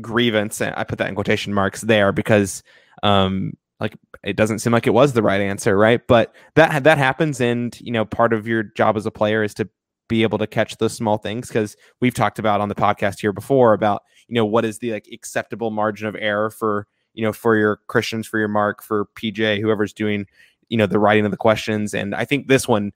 [0.00, 0.60] grievance.
[0.60, 2.62] and I put that in quotation marks there because
[3.02, 6.00] um, like it doesn't seem like it was the right answer, right?
[6.06, 9.54] But that that happens, and you know, part of your job as a player is
[9.54, 9.68] to
[10.08, 13.32] be able to catch those small things because we've talked about on the podcast here
[13.32, 17.32] before about you know what is the like acceptable margin of error for you know
[17.32, 20.26] for your Christians, for your Mark, for PJ, whoever's doing
[20.68, 22.92] you know the writing of the questions, and I think this one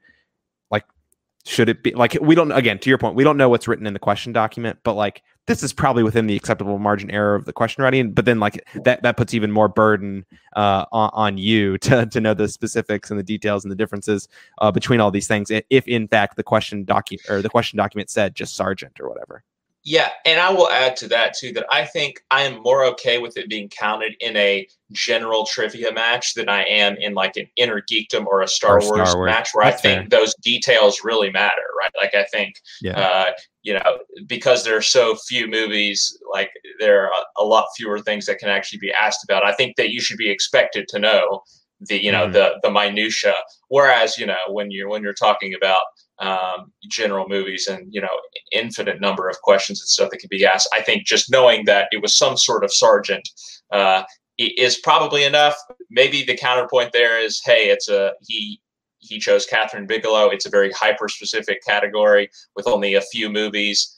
[1.46, 3.86] should it be like we don't again to your point we don't know what's written
[3.86, 7.44] in the question document but like this is probably within the acceptable margin error of
[7.44, 11.38] the question writing but then like that that puts even more burden uh, on, on,
[11.38, 14.28] you to, to know the specifics and the details and the differences
[14.58, 18.10] uh, between all these things if in fact the question document or the question document
[18.10, 19.44] said just sergeant or whatever
[19.86, 23.18] yeah, and I will add to that too that I think I am more okay
[23.18, 27.46] with it being counted in a general trivia match than I am in like an
[27.56, 30.18] Innergeekdom or a Star, or Wars, Star Wars, match where That's I think fair.
[30.18, 31.92] those details really matter, right?
[32.02, 32.98] Like I think, yeah.
[32.98, 33.30] uh,
[33.62, 38.26] you know, because there are so few movies, like there are a, lot fewer things
[38.26, 39.46] that can actually be asked about.
[39.46, 41.42] I think that you should be expected to know
[41.78, 42.32] the you know mm-hmm.
[42.32, 43.34] the the minutia.
[43.68, 45.82] Whereas you know when you're when you're talking about
[46.18, 48.08] um, general movies and you know
[48.52, 50.68] infinite number of questions and stuff that can be asked.
[50.72, 53.28] I think just knowing that it was some sort of sergeant
[53.72, 54.04] uh,
[54.38, 55.56] is probably enough.
[55.90, 58.60] Maybe the counterpoint there is, hey, it's a he
[58.98, 60.28] he chose Kathryn Bigelow.
[60.30, 63.92] It's a very hyper specific category with only a few movies.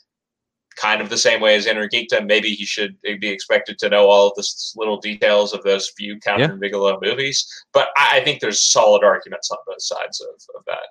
[0.77, 2.25] Kind of the same way as Innergeekdom.
[2.25, 6.17] Maybe he should be expected to know all of the little details of those few
[6.19, 6.57] Kathryn yeah.
[6.59, 7.45] Bigelow movies.
[7.73, 10.87] But I, I think there's solid arguments on both sides of, of that.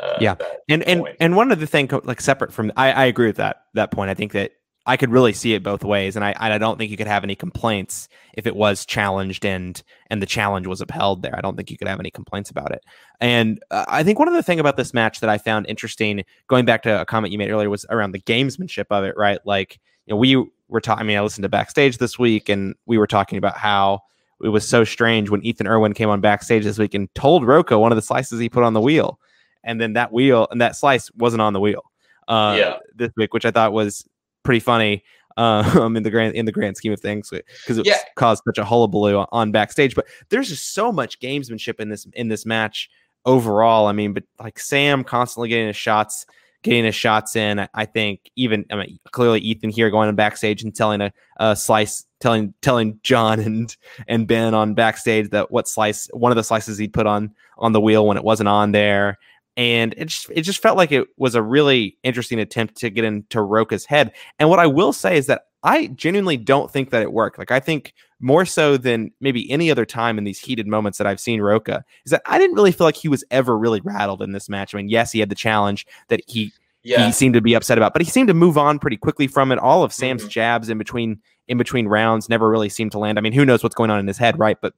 [0.00, 0.34] Uh, yeah,
[0.68, 1.16] and and point.
[1.20, 4.10] and one other thing, like separate from, I, I agree with that that point.
[4.10, 4.52] I think that
[4.86, 7.24] I could really see it both ways, and I I don't think you could have
[7.24, 11.36] any complaints if it was challenged and and the challenge was upheld there.
[11.36, 12.82] I don't think you could have any complaints about it.
[13.20, 16.24] And uh, I think one of the thing about this match that I found interesting,
[16.46, 19.16] going back to a comment you made earlier, was around the gamesmanship of it.
[19.16, 20.36] Right, like you know, we
[20.68, 21.02] were talking.
[21.02, 24.02] I mean, I listened to backstage this week, and we were talking about how
[24.42, 27.78] it was so strange when Ethan Erwin came on backstage this week and told Rocha
[27.78, 29.18] one of the slices he put on the wheel
[29.64, 31.82] and then that wheel and that slice wasn't on the wheel
[32.28, 32.76] uh, yeah.
[32.94, 34.06] this week, which I thought was
[34.42, 35.04] pretty funny
[35.36, 37.98] um, in the grand in the grand scheme of things because it yeah.
[38.16, 39.94] caused such a hullabaloo on backstage.
[39.94, 42.90] But there's just so much gamesmanship in this in this match
[43.24, 43.86] overall.
[43.86, 46.26] I mean, but like Sam constantly getting his shots
[46.62, 47.68] getting his shots in.
[47.74, 51.56] I think even I mean clearly Ethan here going on backstage and telling a, a,
[51.56, 53.74] slice, telling telling John and
[54.06, 57.72] and Ben on backstage that what slice one of the slices he put on on
[57.72, 59.18] the wheel when it wasn't on there
[59.58, 63.04] and it just, it just felt like it was a really interesting attempt to get
[63.04, 64.12] into Rocha's head.
[64.38, 67.40] And what I will say is that I genuinely don't think that it worked.
[67.40, 71.08] Like I think more so than maybe any other time in these heated moments that
[71.08, 74.22] I've seen Rocha is that I didn't really feel like he was ever really rattled
[74.22, 74.72] in this match.
[74.72, 76.52] I mean, yes, he had the challenge that he
[76.84, 77.04] yeah.
[77.04, 79.50] he seemed to be upset about, but he seemed to move on pretty quickly from
[79.50, 79.58] it.
[79.58, 80.30] All of Sam's mm-hmm.
[80.30, 83.18] jabs in between in between rounds never really seemed to land.
[83.18, 84.58] I mean, who knows what's going on in his head, right?
[84.62, 84.74] But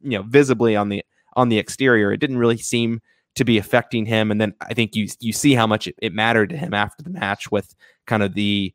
[0.00, 3.02] you know, visibly on the on the exterior, it didn't really seem
[3.34, 4.30] to be affecting him.
[4.30, 7.02] And then I think you you see how much it, it mattered to him after
[7.02, 7.74] the match with
[8.06, 8.74] kind of the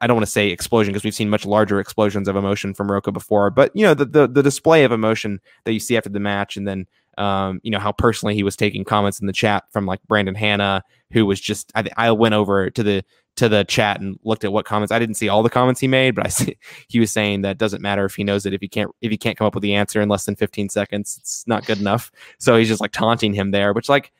[0.00, 2.90] I, don't want to say explosion because we've seen much larger explosions of emotion from
[2.90, 6.08] Rocha before, but you know the, the the display of emotion that you see after
[6.08, 6.86] the match, and then
[7.18, 10.34] um, you know how personally he was taking comments in the chat from like Brandon
[10.34, 13.04] Hanna, who was just I, I went over to the
[13.36, 14.92] to the chat and looked at what comments.
[14.92, 16.56] I didn't see all the comments he made, but I see
[16.88, 19.16] he was saying that doesn't matter if he knows it if he can't if he
[19.16, 22.10] can't come up with the answer in less than 15 seconds, it's not good enough.
[22.38, 24.12] So he's just like taunting him there, which like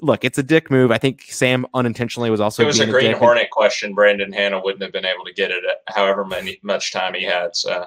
[0.00, 0.90] look, it's a dick move.
[0.90, 2.62] I think Sam unintentionally was also.
[2.62, 3.94] It was a Green a Hornet question.
[3.94, 7.56] Brandon Hanna wouldn't have been able to get it however many much time he had.
[7.56, 7.86] So.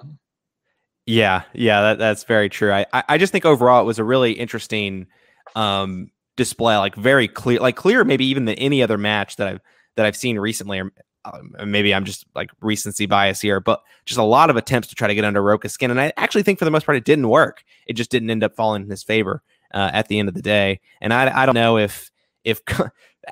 [1.05, 2.73] Yeah, yeah, that, that's very true.
[2.73, 5.07] I, I just think overall it was a really interesting
[5.55, 9.61] um, display, like very clear, like clear, maybe even than any other match that I've
[9.97, 10.91] that I've seen recently, or
[11.25, 14.95] um, maybe I'm just like recency bias here, but just a lot of attempts to
[14.95, 15.91] try to get under Rocha's skin.
[15.91, 17.63] And I actually think for the most part, it didn't work.
[17.87, 20.41] It just didn't end up falling in his favor uh, at the end of the
[20.41, 20.79] day.
[21.01, 22.11] And I, I don't know if,
[22.43, 22.61] if,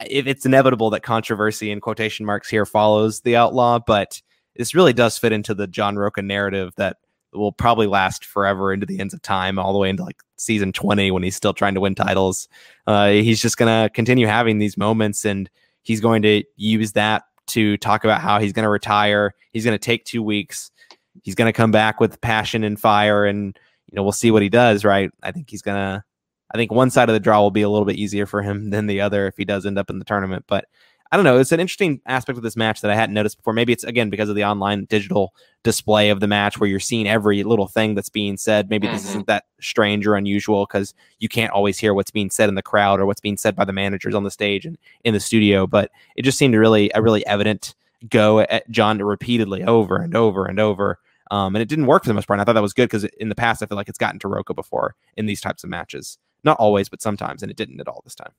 [0.09, 4.21] if it's inevitable that controversy in quotation marks here follows the outlaw, but
[4.55, 6.97] this really does fit into the John Rocha narrative that
[7.33, 10.71] will probably last forever into the ends of time, all the way into like season
[10.71, 12.47] 20 when he's still trying to win titles.
[12.87, 15.49] Uh, he's just going to continue having these moments and,
[15.85, 19.35] He's going to use that to talk about how he's going to retire.
[19.51, 20.71] He's going to take two weeks.
[21.21, 24.41] He's going to come back with passion and fire, and you know we'll see what
[24.41, 24.83] he does.
[24.83, 25.11] Right?
[25.21, 26.03] I think he's to.
[26.53, 28.71] I think one side of the draw will be a little bit easier for him
[28.71, 30.45] than the other if he does end up in the tournament.
[30.47, 30.65] But
[31.15, 31.39] I don't know.
[31.39, 33.53] It's an interesting aspect of this match that I hadn't noticed before.
[33.53, 37.07] Maybe it's again because of the online digital display of the match where you're seeing
[37.07, 38.69] every little thing that's being said.
[38.69, 38.97] Maybe mm-hmm.
[38.97, 42.55] this isn't that strange or unusual because you can't always hear what's being said in
[42.55, 45.21] the crowd or what's being said by the managers on the stage and in the
[45.21, 45.65] studio.
[45.65, 47.75] But it just seemed to really a really evident
[48.09, 50.99] go at John repeatedly over and over and over.
[51.31, 52.39] Um, and it didn't work for the most part.
[52.39, 54.19] And I thought that was good because in the past, I feel like it's gotten
[54.19, 56.17] to Rocha before in these types of matches.
[56.43, 58.33] Not always, but sometimes, and it didn't at all this time.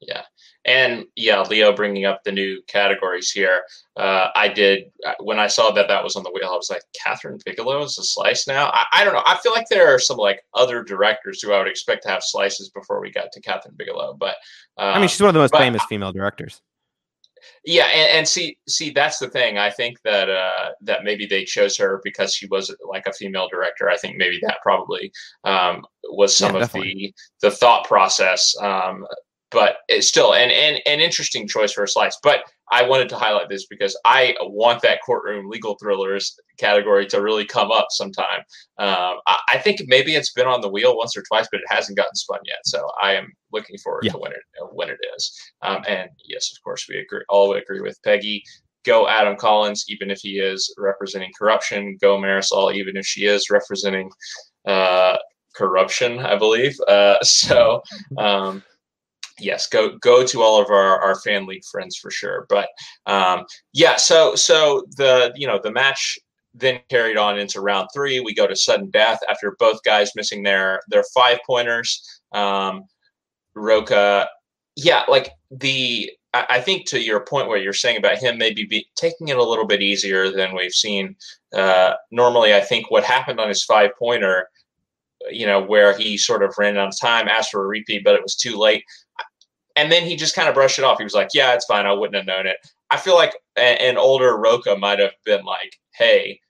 [0.00, 0.22] Yeah.
[0.64, 3.62] And yeah, Leo bringing up the new categories here.
[3.96, 6.70] Uh, I did, uh, when I saw that that was on the wheel, I was
[6.70, 8.66] like, Kathryn Bigelow is a slice now?
[8.74, 9.22] I, I, don't know.
[9.26, 12.22] I feel like there are some like other directors who I would expect to have
[12.22, 14.16] slices before we got to Kathryn Bigelow.
[14.18, 14.36] But
[14.76, 16.60] I mean, she's one of the most famous female directors.
[17.64, 19.58] Yeah, and, and, see, see, that's the thing.
[19.58, 23.48] I think that uh, that maybe they chose her because she was like a female
[23.48, 23.90] director.
[23.90, 25.12] I think maybe that probably
[25.44, 29.06] um, was some yeah, of the the thought process um,
[29.50, 32.18] but it's still an, an, an interesting choice for a slice.
[32.22, 37.22] But I wanted to highlight this because I want that courtroom legal thrillers category to
[37.22, 38.40] really come up sometime.
[38.78, 41.66] Um, I, I, think maybe it's been on the wheel once or twice, but it
[41.74, 42.58] hasn't gotten spun yet.
[42.64, 44.12] So I am looking forward yeah.
[44.12, 44.38] to when it
[44.72, 45.32] when it is.
[45.62, 47.22] Um, and yes, of course, we agree.
[47.28, 48.42] All we agree with Peggy.
[48.84, 51.98] Go Adam Collins, even if he is representing corruption.
[52.00, 54.10] Go Marisol, even if she is representing
[54.66, 55.16] uh,
[55.54, 56.76] corruption, I believe.
[56.88, 57.82] Uh, so.
[58.18, 58.64] Um,
[59.38, 62.46] yes, go go to all of our, our fan league friends for sure.
[62.48, 62.68] But
[63.06, 66.18] um, yeah, so so the you know the match
[66.54, 68.20] then carried on into round three.
[68.20, 72.20] We go to sudden death after both guys missing their their five pointers.
[72.32, 72.84] Um,
[73.54, 74.28] Rocha,
[74.74, 78.86] yeah, like the I think to your point where you're saying about him maybe be
[78.94, 81.16] taking it a little bit easier than we've seen.
[81.54, 84.48] Uh, normally, I think what happened on his five pointer,
[85.30, 88.14] you know, where he sort of ran out of time, asked for a repeat, but
[88.14, 88.84] it was too late
[89.76, 90.98] and then he just kind of brushed it off.
[90.98, 91.86] He was like, "Yeah, it's fine.
[91.86, 92.56] I wouldn't have known it."
[92.90, 96.40] I feel like an older Rocha might have been like, "Hey,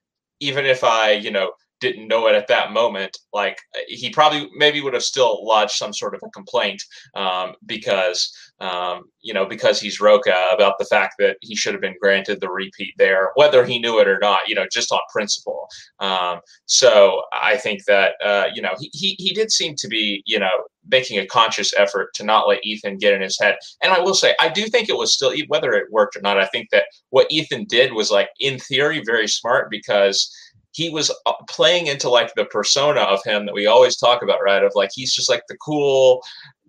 [0.41, 3.59] even if I, you know, didn't know it at that moment, like
[3.89, 6.83] he probably maybe would have still lodged some sort of a complaint
[7.14, 11.81] um, because um, you know because he's Rocha about the fact that he should have
[11.81, 15.01] been granted the repeat there, whether he knew it or not, you know, just on
[15.13, 15.69] principle.
[16.01, 20.23] Um, so I think that uh, you know he, he he did seem to be
[20.27, 23.57] you know making a conscious effort to not let Ethan get in his head.
[23.83, 26.39] And I will say, I do think it was still whether it worked or not.
[26.39, 30.33] I think that what Ethan did was like in theory very smart because
[30.73, 34.41] he was uh, playing into like the persona of him that we always talk about,
[34.45, 34.63] right?
[34.63, 36.23] Of like he's just like the cool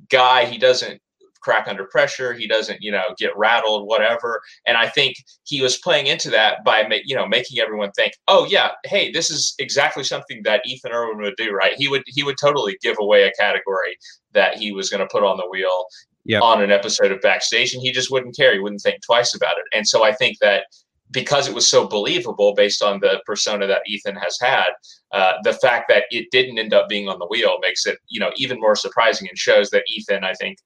[0.09, 0.45] guy.
[0.45, 1.01] He doesn't
[1.41, 2.33] crack under pressure.
[2.33, 4.41] He doesn't, you know, get rattled, whatever.
[4.65, 8.45] And I think he was playing into that by, you know, making everyone think, oh
[8.45, 11.73] yeah, hey, this is exactly something that Ethan Erwin would do, right?
[11.77, 13.97] He would he would totally give away a category
[14.33, 15.85] that he was going to put on the wheel
[16.25, 16.41] yep.
[16.41, 18.53] on an episode of Backstage, and he just wouldn't care.
[18.53, 19.65] He wouldn't think twice about it.
[19.75, 20.65] And so I think that
[21.11, 24.67] because it was so believable based on the persona that Ethan has had,
[25.13, 28.19] uh, the fact that it didn't end up being on the wheel makes it, you
[28.19, 30.57] know, even more surprising and shows that Ethan, I think,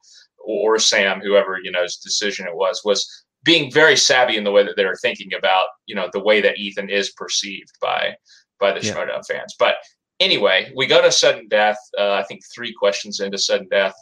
[0.45, 3.07] or Sam, whoever you know's decision it was, was
[3.43, 6.57] being very savvy in the way that they're thinking about, you know, the way that
[6.57, 8.15] Ethan is perceived by
[8.59, 8.93] by the yeah.
[8.93, 9.55] Schmoedown fans.
[9.57, 9.75] But
[10.19, 11.77] anyway, we go to sudden death.
[11.97, 13.95] Uh, I think three questions into sudden death.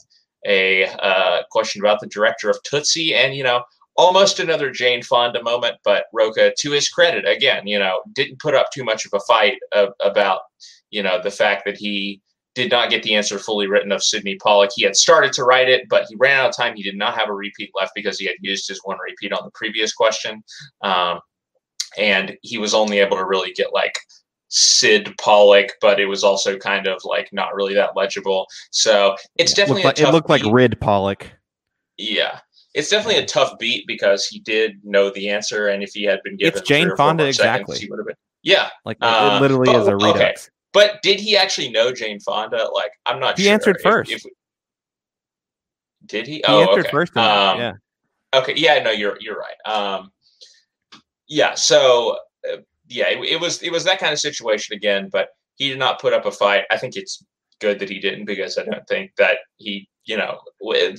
[0.45, 3.63] A uh, question about the director of Tootsie, and you know,
[3.99, 8.55] almost another Jane Fonda moment, but Rocha, to his credit, again, you know, didn't put
[8.55, 10.39] up too much of a fight of, about,
[10.89, 12.21] you know, the fact that he
[12.55, 14.71] did not get the answer fully written of Sydney Pollack.
[14.75, 16.75] He had started to write it, but he ran out of time.
[16.75, 19.45] He did not have a repeat left because he had used his one repeat on
[19.45, 20.43] the previous question.
[20.81, 21.19] Um,
[21.97, 23.97] and he was only able to really get like
[24.49, 28.47] Sid Pollack, but it was also kind of like not really that legible.
[28.71, 31.31] So it's yeah, definitely it looked, like, it looked like Rid Pollock.
[31.97, 32.39] Yeah,
[32.73, 36.21] it's definitely a tough beat because he did know the answer, and if he had
[36.23, 38.15] been given it's Jane Fonda exactly, seconds, he would have been.
[38.41, 40.17] Yeah, like it, uh, literally but, is a redux.
[40.17, 40.35] Okay.
[40.71, 42.69] But did he actually know Jane Fonda?
[42.73, 43.37] Like, I'm not.
[43.37, 43.43] Sure.
[43.43, 44.11] He sure answered first.
[44.11, 44.31] If, if,
[46.05, 46.35] did he?
[46.35, 46.91] He oh, answered okay.
[46.91, 47.17] first.
[47.17, 47.73] Um, yeah.
[48.33, 48.53] Okay.
[48.55, 48.81] Yeah.
[48.83, 49.71] No, you're you're right.
[49.71, 50.11] Um,
[51.27, 51.55] yeah.
[51.55, 52.17] So
[52.51, 52.57] uh,
[52.87, 55.99] yeah, it, it was it was that kind of situation again, but he did not
[55.99, 56.63] put up a fight.
[56.71, 57.23] I think it's
[57.59, 60.39] good that he didn't because I don't think that he, you know,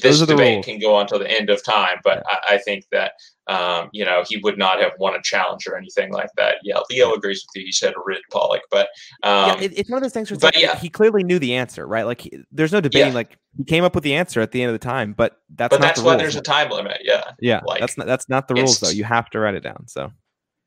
[0.00, 0.64] this debate rules.
[0.64, 1.98] can go on till the end of time.
[2.04, 3.14] But I, I think that,
[3.48, 6.58] um, you know, he would not have won a challenge or anything like that.
[6.62, 7.66] Yeah, Leo agrees with you.
[7.66, 8.86] He said Rid Pollock, but
[9.24, 10.76] um, yeah, it, it's one of those things where but like, yeah.
[10.76, 12.06] he clearly knew the answer, right?
[12.06, 13.08] Like, he, there's no debating.
[13.08, 13.14] Yeah.
[13.14, 15.70] Like, he came up with the answer at the end of the time, but that's
[15.70, 16.22] but not that's the why rules.
[16.22, 16.98] there's a time limit.
[17.02, 18.90] Yeah, yeah, like, that's not that's not the rules though.
[18.90, 19.88] You have to write it down.
[19.88, 20.12] So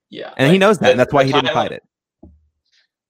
[0.09, 1.81] yeah, and like, he knows that, the, and that's why he didn't fight it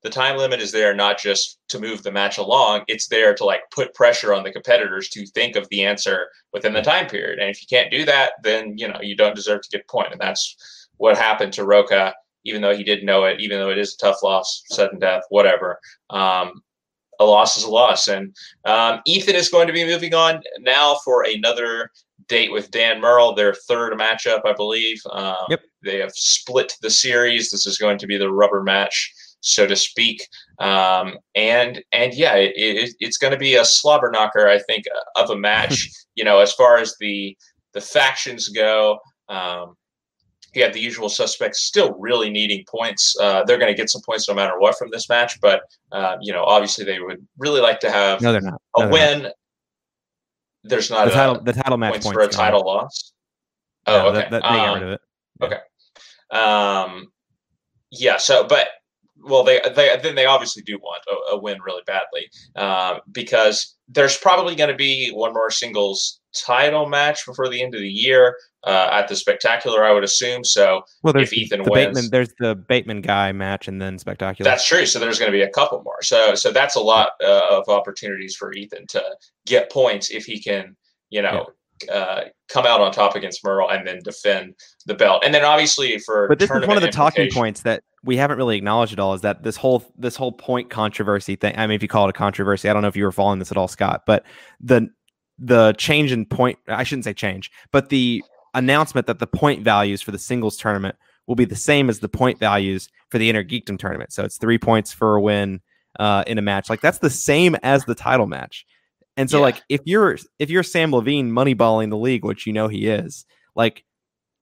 [0.04, 3.46] the time limit is there not just to move the match along it's there to
[3.46, 7.40] like put pressure on the competitors to think of the answer within the time period.
[7.40, 9.92] And if you can't do that then you know you don't deserve to get a
[9.92, 10.12] point.
[10.12, 12.14] And that's what happened to Rocha
[12.46, 15.24] even though he didn't know it even though it is a tough loss sudden death
[15.30, 15.80] whatever.
[16.10, 16.62] Um,
[17.20, 18.08] a loss is a loss.
[18.08, 18.36] And
[18.66, 21.90] um, ethan is going to be moving on now for another
[22.28, 25.02] date with dan murrell their third matchup i believe.
[25.12, 25.62] Um, yep.
[25.84, 27.50] they have split the series.
[27.50, 29.14] This is going to be the rubber match
[29.44, 30.28] so to speak.
[30.60, 34.86] Um, and and yeah, it, it, it's going to be a slobber knocker, I think,
[35.16, 35.90] of a match.
[36.16, 37.38] you know, as far as the
[37.74, 39.76] the factions go, um,
[40.54, 43.16] you have the usual suspects still really needing points.
[43.20, 46.16] Uh, they're going to get some points no matter what from this match, but uh,
[46.22, 48.62] you know, obviously they would really like to have no, they're not.
[48.78, 49.24] No, a win.
[49.24, 49.34] Not.
[50.64, 51.42] There's not the title.
[51.42, 53.12] The title match points, points for a title loss.
[53.86, 54.20] Oh, no, okay.
[54.20, 55.02] That, that, they um, rid of it.
[55.42, 55.48] Yeah.
[55.48, 55.60] Okay.
[56.32, 57.12] Um,
[57.92, 58.16] yeah.
[58.16, 58.70] So, but
[59.26, 63.76] well, they, they then they obviously do want a, a win really badly uh, because
[63.88, 67.90] there's probably going to be one more singles title match before the end of the
[67.90, 69.84] year uh, at the spectacular.
[69.84, 70.82] I would assume so.
[71.04, 74.50] Well, there's if Ethan the wins, Bateman, there's the Bateman guy match and then spectacular.
[74.50, 74.86] That's true.
[74.86, 76.02] So there's going to be a couple more.
[76.02, 79.04] So so that's a lot uh, of opportunities for Ethan to
[79.46, 80.76] get points if he can,
[81.10, 81.32] you know.
[81.32, 81.54] Yeah
[81.92, 84.56] uh, come out on top against Murrell and then defend
[84.86, 85.24] the belt.
[85.26, 88.38] And then obviously for but this is one of the talking points that we haven't
[88.38, 91.58] really acknowledged at all is that this whole this whole point controversy thing.
[91.58, 93.40] I mean, if you call it a controversy, I don't know if you were following
[93.40, 94.26] this at all, Scott, but
[94.60, 94.90] the
[95.40, 98.24] the change in point I shouldn't say change, but the
[98.54, 100.96] announcement that the point values for the singles tournament
[101.28, 104.12] will be the same as the point values for the Innergeekdom tournament.
[104.12, 105.62] So it's three points for a win
[106.00, 106.70] uh, in a match.
[106.70, 108.66] Like that's the same as the title match.
[109.16, 109.44] And so, yeah.
[109.44, 113.26] like, if you're if you're Samm Levine moneyballing the league, which you know he is,
[113.56, 113.84] like,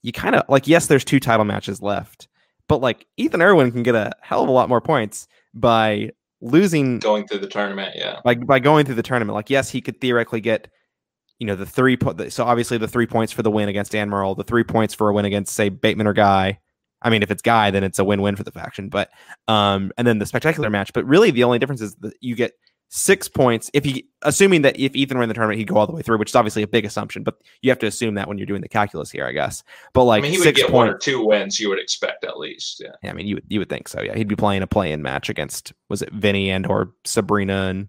[0.01, 2.27] you kind of like, yes, there's two title matches left,
[2.71, 6.09] but like Ethan Erwin can get a hell of a lot more points by
[6.39, 7.97] losing going through the tournament.
[7.97, 9.35] Yeah, like by going through the tournament.
[9.35, 10.69] Like, yes, he could theoretically get,
[11.37, 11.97] you know, the three.
[11.97, 14.93] Po- so obviously the three points for the win against Dan Murrell, the three points
[14.93, 16.59] for a win against say Bateman or Guy.
[17.01, 18.87] I mean, if it's Guy, then it's a win-win for the faction.
[18.87, 19.09] But
[19.49, 20.93] um, and then the spectacular match.
[20.93, 22.53] But really, the only difference is that you get
[22.93, 25.87] six points if he assuming that if Ethan were in the tournament, he'd go all
[25.87, 28.27] the way through, which is obviously a big assumption, but you have to assume that
[28.27, 29.63] when you're doing the calculus here, I guess.
[29.93, 32.25] But like I mean, he would get point, one or two wins, you would expect
[32.25, 32.81] at least.
[32.83, 32.91] Yeah.
[33.01, 33.09] yeah.
[33.09, 34.01] I mean you would you would think so.
[34.01, 34.15] Yeah.
[34.15, 37.87] He'd be playing a play in match against was it Vinny and or Sabrina and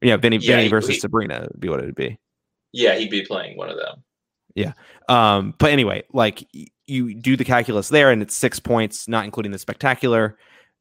[0.00, 2.18] yeah, Vinny yeah, Vinny versus he, Sabrina would be what it would be.
[2.72, 4.04] Yeah, he'd be playing one of them.
[4.54, 4.72] Yeah.
[5.08, 6.46] Um, but anyway, like
[6.86, 10.38] you do the calculus there and it's six points, not including the spectacular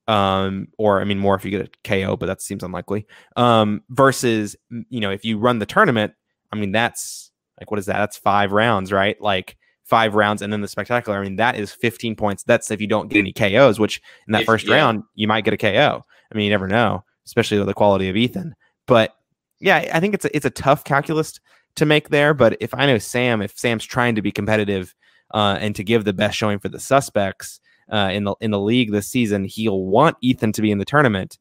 [0.07, 3.07] um, or I mean more if you get a KO, but that seems unlikely.
[3.35, 4.55] Um, versus
[4.89, 6.13] you know if you run the tournament,
[6.51, 7.97] I mean that's like what is that?
[7.97, 9.19] That's five rounds, right?
[9.21, 11.17] Like five rounds, and then the spectacular.
[11.17, 12.43] I mean that is 15 points.
[12.43, 14.75] That's if you don't get any KOs, which in that if, first yeah.
[14.75, 16.03] round you might get a KO.
[16.31, 18.55] I mean you never know, especially with the quality of Ethan.
[18.87, 19.15] But
[19.59, 21.39] yeah, I think it's a, it's a tough calculus
[21.75, 22.33] to make there.
[22.33, 24.93] But if I know Sam, if Sam's trying to be competitive
[25.33, 27.59] uh, and to give the best showing for the suspects
[27.93, 29.45] uh, in the in the league this season.
[29.45, 31.37] He'll want Ethan to be in the tournament,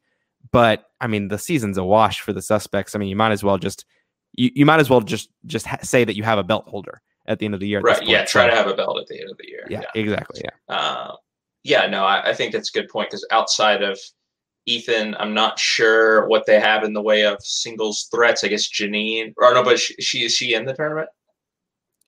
[0.52, 2.94] but I mean the season's a wash for the suspects.
[2.94, 3.84] I mean you might as well just
[4.34, 7.00] you, you might as well just just ha- say that you have a belt holder
[7.26, 7.80] at the end of the year.
[7.80, 8.06] Right.
[8.06, 8.24] Yeah.
[8.24, 9.66] Try to have a belt at the end of the year.
[9.68, 9.82] Yeah.
[9.94, 10.00] yeah.
[10.00, 10.42] Exactly.
[10.44, 10.74] Yeah.
[10.74, 11.14] Uh,
[11.62, 11.86] yeah.
[11.86, 13.98] No, I, I think that's a good point because outside of
[14.66, 18.44] Ethan, I'm not sure what they have in the way of singles threats.
[18.44, 21.08] I guess Janine, or no, but she, she is she in the tournament?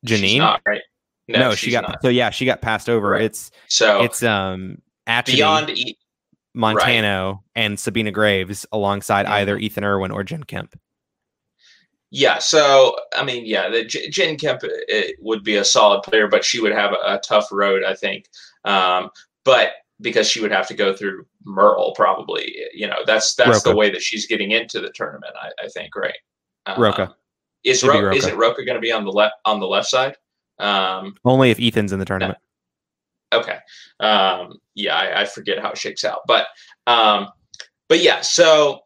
[0.07, 0.83] Janine, not, right?
[1.29, 2.03] No, no she got not.
[2.03, 3.11] so yeah, she got passed over.
[3.11, 3.23] Right.
[3.23, 5.99] It's so it's um actually beyond e-
[6.55, 7.63] Montano right.
[7.63, 9.35] and Sabina Graves alongside mm-hmm.
[9.35, 10.79] either Ethan Erwin or Jen Kemp.
[12.11, 14.63] Yeah, so I mean, yeah, the J- Jen Kemp
[15.21, 18.27] would be a solid player, but she would have a, a tough road, I think.
[18.65, 19.11] Um,
[19.45, 23.71] but because she would have to go through Murrell, probably, you know, that's that's Rocha.
[23.71, 25.33] the way that she's getting into the tournament.
[25.41, 26.15] I, I think, right?
[26.67, 27.17] Um, Rocha
[27.65, 28.17] is Ro- Rocha.
[28.17, 30.17] is it Rocha going to be on the left on the left side?
[30.59, 32.39] Um, Only if Ethan's in the tournament.
[33.33, 33.59] Okay.
[34.01, 36.47] Um, yeah, I, I, forget how it shakes out, but
[36.87, 37.29] um,
[37.89, 38.21] but yeah.
[38.21, 38.81] So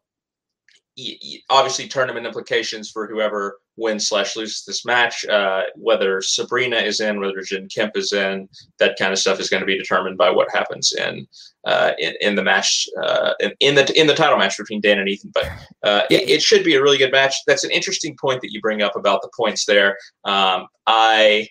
[1.50, 5.24] obviously, tournament implications for whoever wins slash loses this match.
[5.26, 8.48] Uh, whether Sabrina is in, whether Jen Kemp is in,
[8.78, 11.26] that kind of stuff is going to be determined by what happens in
[11.64, 14.98] uh, in, in the match uh, in, in, the in the title match between Dan
[14.98, 15.30] and Ethan.
[15.32, 15.44] But
[15.82, 17.34] uh, it, it, should be a really good match.
[17.46, 19.96] That's an interesting point that you bring up about the points there.
[20.24, 21.48] Um, I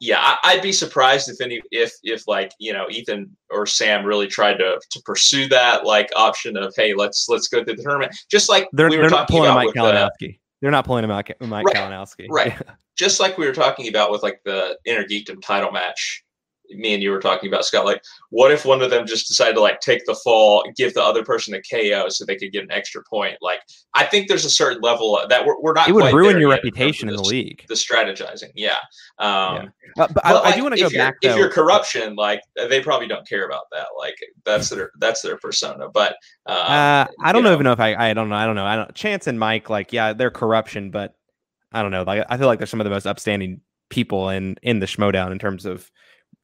[0.00, 4.26] yeah, I'd be surprised if any if if like you know Ethan or Sam really
[4.26, 8.16] tried to to pursue that like option of hey let's let's go through the tournament
[8.30, 10.34] just like they're, we were they're talking about Mike Kalinowski.
[10.34, 12.26] Uh, they're not pulling him out Mike right, Kalinowski.
[12.28, 12.54] Right.
[12.96, 16.24] just like we were talking about with like the Innergeekdom title match.
[16.70, 17.84] Me and you were talking about Scott.
[17.84, 21.02] Like, what if one of them just decided to like take the fall, give the
[21.02, 23.36] other person a KO so they could get an extra point?
[23.40, 23.60] Like,
[23.94, 25.88] I think there's a certain level that we're, we're not.
[25.88, 27.64] It would ruin your reputation in, in the league.
[27.68, 28.76] The strategizing, yeah.
[29.18, 29.68] Um, yeah.
[29.96, 31.16] But, but I, like, I, do want to go back.
[31.22, 31.30] Though.
[31.30, 33.86] If you're corruption, like they probably don't care about that.
[33.98, 35.88] Like that's their that's their persona.
[35.88, 36.12] But
[36.46, 38.66] um, uh, I don't know, even know if I I don't know I don't know
[38.66, 41.14] I don't Chance and Mike like yeah they're corruption, but
[41.72, 44.56] I don't know like I feel like they're some of the most upstanding people in
[44.62, 45.90] in the Schmoedown in terms of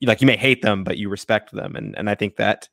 [0.03, 2.69] like you may hate them, but you respect them, and and I think that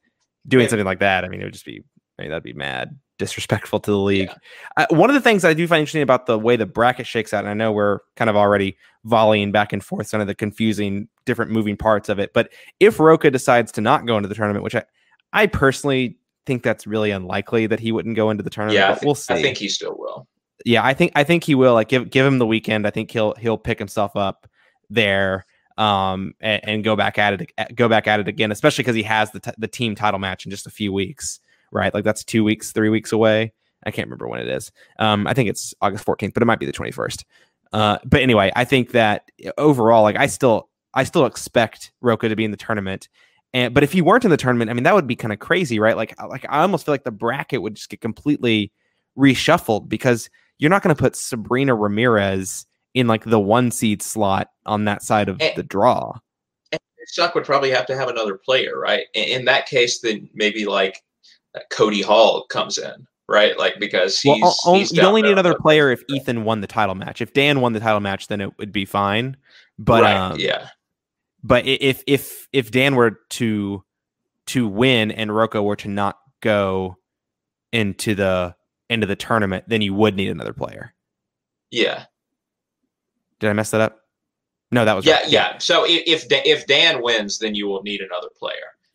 [0.47, 1.83] doing something like that, I mean, it would just be
[2.17, 4.29] I mean, that'd be mad disrespectful to the league.
[4.29, 4.85] Yeah.
[4.85, 7.33] Uh, one of the things I do find interesting about the way the bracket shakes
[7.33, 10.35] out, and I know we're kind of already volleying back and forth some of the
[10.35, 14.35] confusing different moving parts of it, but if Rocha decides to not go into the
[14.35, 14.83] tournament, which I
[15.31, 18.75] I personally think that's really unlikely that he wouldn't go into the tournament.
[18.75, 19.33] Yeah, think, we'll see.
[19.33, 20.27] I think he still will.
[20.65, 21.73] Yeah, I think I think he will.
[21.73, 22.85] Like give give him the weekend.
[22.85, 24.47] I think he'll he'll pick himself up
[24.89, 25.45] there
[25.77, 29.03] um, and, and, go back at it, go back at it again, especially because he
[29.03, 31.39] has the, t- the team title match in just a few weeks,
[31.71, 31.93] right?
[31.93, 33.53] Like that's two weeks, three weeks away.
[33.85, 34.71] I can't remember when it is.
[34.99, 37.23] Um, I think it's August 14th, but it might be the 21st.
[37.73, 42.35] Uh, but anyway, I think that overall, like I still, I still expect Rocha to
[42.35, 43.09] be in the tournament.
[43.53, 45.39] And, but if he weren't in the tournament, I mean, that would be kind of
[45.39, 45.97] crazy, right?
[45.97, 48.71] Like, like I almost feel like the bracket would just get completely
[49.17, 54.49] reshuffled because you're not going to put Sabrina Ramirez in like the one seed slot
[54.65, 56.13] on that side of and, the draw.
[56.71, 56.79] And
[57.13, 59.05] Chuck would probably have to have another player, right?
[59.13, 61.01] In that case, then maybe like
[61.55, 63.57] uh, Cody Hall comes in, right?
[63.57, 66.67] Like because he's, well, only, he's you only need another player if Ethan won the
[66.67, 67.21] title match.
[67.21, 69.37] If Dan won the title match, then it would be fine.
[69.79, 70.69] But right, um, yeah,
[71.43, 73.83] but if if if Dan were to
[74.47, 76.97] to win and Rocha were to not go
[77.71, 78.55] into the
[78.89, 80.93] into the tournament, then you would need another player.
[81.71, 82.05] Yeah,
[83.39, 83.99] did I mess that up?
[84.71, 85.29] No, that was yeah, right.
[85.29, 85.57] yeah.
[85.59, 88.53] So if if Dan wins, then you will need another player.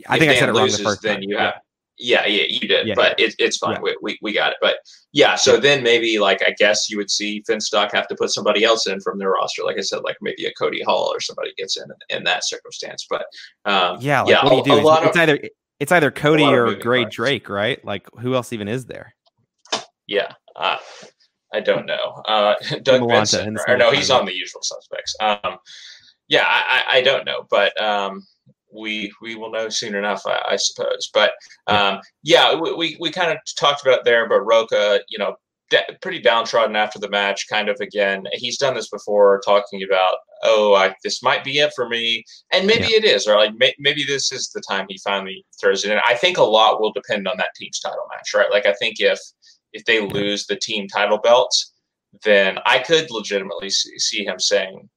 [0.08, 1.22] I if think Dan I said it wrong loses, the first then time.
[1.22, 1.54] you have.
[2.00, 2.24] Yeah.
[2.26, 3.26] yeah, yeah, you did, yeah, but yeah.
[3.26, 3.82] It, it's fine.
[3.82, 4.58] We, we, we got it.
[4.60, 4.76] But
[5.12, 8.62] yeah, so then maybe like I guess you would see Finstock have to put somebody
[8.64, 9.64] else in from their roster.
[9.64, 13.06] Like I said, like maybe a Cody Hall or somebody gets in in that circumstance.
[13.10, 13.26] But
[13.64, 14.88] um, yeah, like, yeah, what do you do?
[14.88, 15.40] It's, it's either
[15.80, 17.16] it's either Cody or Gray parts.
[17.16, 17.84] Drake, right?
[17.84, 19.14] Like who else even is there?
[20.06, 20.78] Yeah, uh,
[21.52, 22.22] I don't know.
[22.26, 25.14] Uh, Doug Benson, or, no, he's on the usual suspects.
[25.20, 25.58] Um,
[26.28, 28.22] yeah, I, I, don't know, but um,
[28.72, 31.10] we we will know soon enough, I, I suppose.
[31.12, 31.32] But
[31.66, 35.36] um, yeah, we, we, we kind of talked about there, but Rocha, you know,
[36.00, 37.46] pretty downtrodden after the match.
[37.48, 41.72] Kind of again, he's done this before, talking about, oh, I, this might be it
[41.74, 42.98] for me, and maybe yeah.
[42.98, 45.98] it is, or like may, maybe this is the time he finally throws it in.
[46.06, 48.50] I think a lot will depend on that team's title match, right?
[48.50, 49.18] Like I think if
[49.72, 51.72] if they lose the team title belts,
[52.24, 54.88] then I could legitimately see, him saying,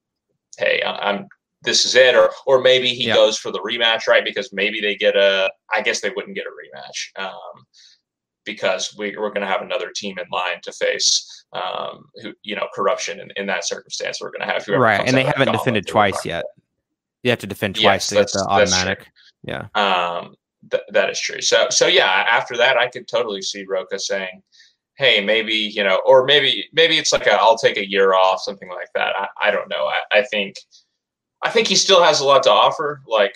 [0.58, 1.28] "Hey, I'm
[1.64, 3.16] this is it," or or maybe he yeah.
[3.16, 4.24] goes for the rematch, right?
[4.24, 5.52] Because maybe they get a.
[5.74, 7.66] I guess they wouldn't get a rematch um,
[8.46, 12.56] because we, we're going to have another team in line to face, um, who you
[12.56, 14.20] know, corruption in, in that circumstance.
[14.22, 16.46] We're going to have whoever right, and they haven't defended twice yet.
[17.24, 19.08] You have to defend twice yes, to get the automatic.
[19.44, 19.68] Yeah.
[19.76, 20.36] Um,
[20.70, 21.42] th- that is true.
[21.42, 24.42] So so yeah, after that, I could totally see Rocha saying,
[25.02, 28.42] "Hey, maybe you know," or maybe maybe it's like a, I'll take a year off,
[28.42, 29.14] something like that.
[29.18, 29.86] I, I don't know.
[29.88, 30.56] I, I think
[31.44, 33.36] I think he still has a lot to offer, like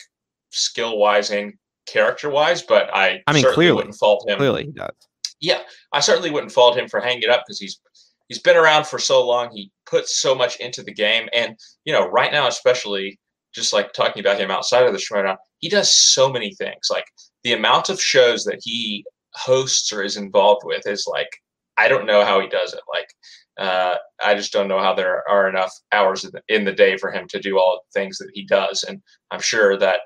[0.52, 1.54] skill wise and
[1.88, 2.62] character wise.
[2.62, 4.38] But I I mean, clearly wouldn't fault him.
[4.38, 4.96] Clearly, he does.
[5.42, 5.62] Yeah,
[5.92, 7.80] I certainly wouldn't fault him for hanging up because he's
[8.28, 9.50] he's been around for so long.
[9.52, 13.20] He puts so much into the game, and you know, right now, especially
[13.54, 16.88] just like talking about him outside of the Schmoedown, he does so many things.
[16.90, 17.06] Like
[17.44, 21.30] the amount of shows that he hosts or is involved with is like
[21.78, 22.82] I don't know how he does it.
[22.92, 23.08] Like
[23.58, 26.98] uh, I just don't know how there are enough hours in the, in the day
[26.98, 28.84] for him to do all the things that he does.
[28.84, 29.02] And
[29.32, 30.02] I'm sure that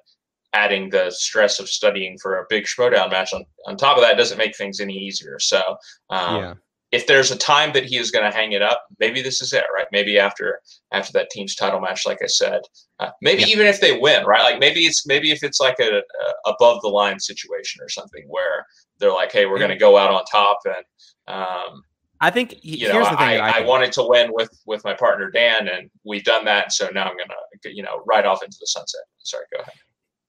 [0.53, 4.17] adding the stress of studying for a big Schmoedown match on, on top of that
[4.17, 5.37] doesn't make things any easier.
[5.39, 5.61] So
[6.09, 6.53] um, yeah
[6.91, 9.53] if there's a time that he is going to hang it up, maybe this is
[9.53, 9.85] it, right?
[9.91, 10.59] Maybe after
[10.91, 12.61] after that team's title match, like I said,
[12.99, 13.47] uh, maybe yeah.
[13.47, 14.41] even if they win, right?
[14.41, 18.23] Like maybe it's maybe if it's like a, a above the line situation or something
[18.27, 18.65] where
[18.99, 21.83] they're like, hey, we're going to go out on top, and um,
[22.21, 25.67] I think you know, I, I, I, wanted to win with with my partner Dan,
[25.67, 27.29] and we've done that, so now I'm going
[27.63, 29.01] to you know ride off into the sunset.
[29.19, 29.73] Sorry, go ahead.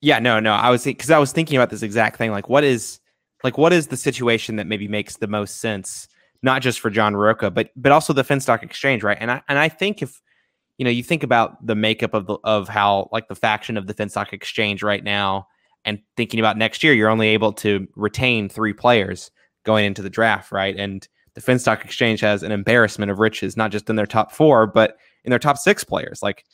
[0.03, 2.31] Yeah, no, no, I was because I was thinking about this exact thing.
[2.31, 3.01] Like, what is
[3.43, 6.07] like what is the situation that maybe makes the most sense?
[6.43, 9.19] Not just for John Rocha, but but also the Finstock Exchange, right?
[9.21, 10.21] And I and I think if
[10.79, 13.87] you know you think about the makeup of the of how like the faction of
[13.87, 15.47] the Finstock Exchange right now,
[15.85, 19.31] and thinking about next year, you're only able to retain three players
[19.65, 20.77] going into the draft, right?
[20.77, 24.67] And the Finstock Exchange has an embarrassment of riches, not just in their top four,
[24.67, 26.23] but in their top six players.
[26.23, 26.45] Like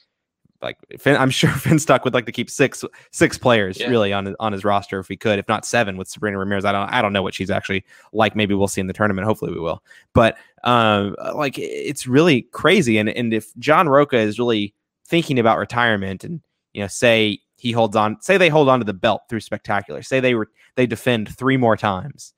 [0.62, 3.88] like Finn, I'm sure Finn Finstock would like to keep six six players yeah.
[3.88, 6.64] really on his, on his roster if he could, if not seven with Sabrina Ramirez.
[6.64, 8.36] I don't I don't know what she's actually like.
[8.36, 9.26] Maybe we'll see in the tournament.
[9.26, 9.82] Hopefully we will.
[10.12, 12.98] But um, like it's really crazy.
[12.98, 16.40] And and if John Rocha is really thinking about retirement and
[16.72, 20.02] you know say he holds on, say they hold on to the belt through spectacular,
[20.02, 22.34] say they were they defend three more times,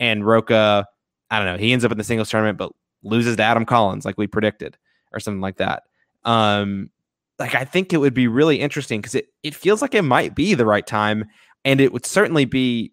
[0.00, 0.86] and Rocha,
[1.30, 4.04] I don't know, he ends up in the singles tournament but loses to Adam Collins
[4.04, 4.76] like we predicted
[5.12, 5.84] or something like that.
[6.24, 6.90] Um,
[7.42, 10.34] like I think it would be really interesting because it it feels like it might
[10.34, 11.26] be the right time,
[11.64, 12.92] and it would certainly be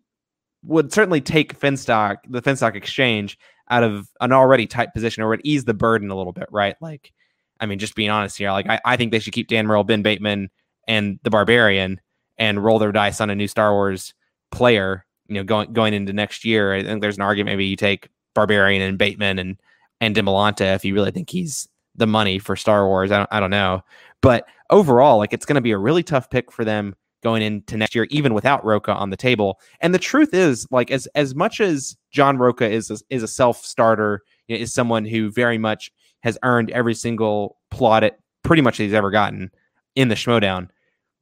[0.63, 3.37] would certainly take Finstock the Finstock exchange
[3.69, 6.75] out of an already tight position or would ease the burden a little bit, right?
[6.81, 7.13] Like,
[7.59, 9.83] I mean, just being honest here, like I, I think they should keep Dan Murrell,
[9.83, 10.49] Ben Bateman,
[10.87, 12.01] and the Barbarian
[12.37, 14.13] and roll their dice on a new Star Wars
[14.51, 16.73] player, you know, going going into next year.
[16.73, 19.57] I think there's an argument maybe you take Barbarian and Bateman and
[20.01, 23.11] and Demolanta if you really think he's the money for Star Wars.
[23.11, 23.83] I don't, I don't know.
[24.21, 27.77] But overall, like it's going to be a really tough pick for them going into
[27.77, 29.59] next year, even without Rocha on the table.
[29.81, 33.27] And the truth is, like as as much as John Rocha is a, is a
[33.27, 35.91] self starter, is someone who very much
[36.21, 38.11] has earned every single plaudit
[38.43, 39.51] pretty much he's ever gotten
[39.95, 40.69] in the Schmoedown.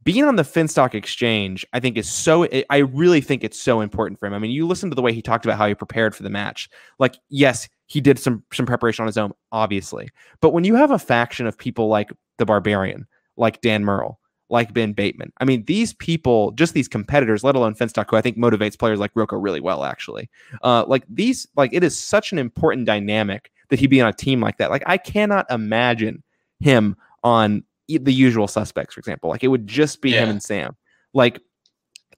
[0.03, 2.47] Being on the Finstock exchange, I think is so.
[2.69, 4.33] I really think it's so important for him.
[4.33, 6.29] I mean, you listen to the way he talked about how he prepared for the
[6.29, 6.69] match.
[6.97, 10.09] Like, yes, he did some some preparation on his own, obviously.
[10.41, 13.07] But when you have a faction of people like the Barbarian,
[13.37, 14.19] like Dan Murrell,
[14.49, 18.21] like Ben Bateman, I mean, these people, just these competitors, let alone Finstock, who I
[18.21, 20.29] think motivates players like Rocha really well, actually.
[20.61, 24.13] Uh, like these, like it is such an important dynamic that he be on a
[24.13, 24.69] team like that.
[24.69, 26.23] Like I cannot imagine
[26.59, 29.29] him on the usual suspects, for example.
[29.29, 30.23] Like it would just be yeah.
[30.23, 30.75] him and Sam.
[31.13, 31.39] Like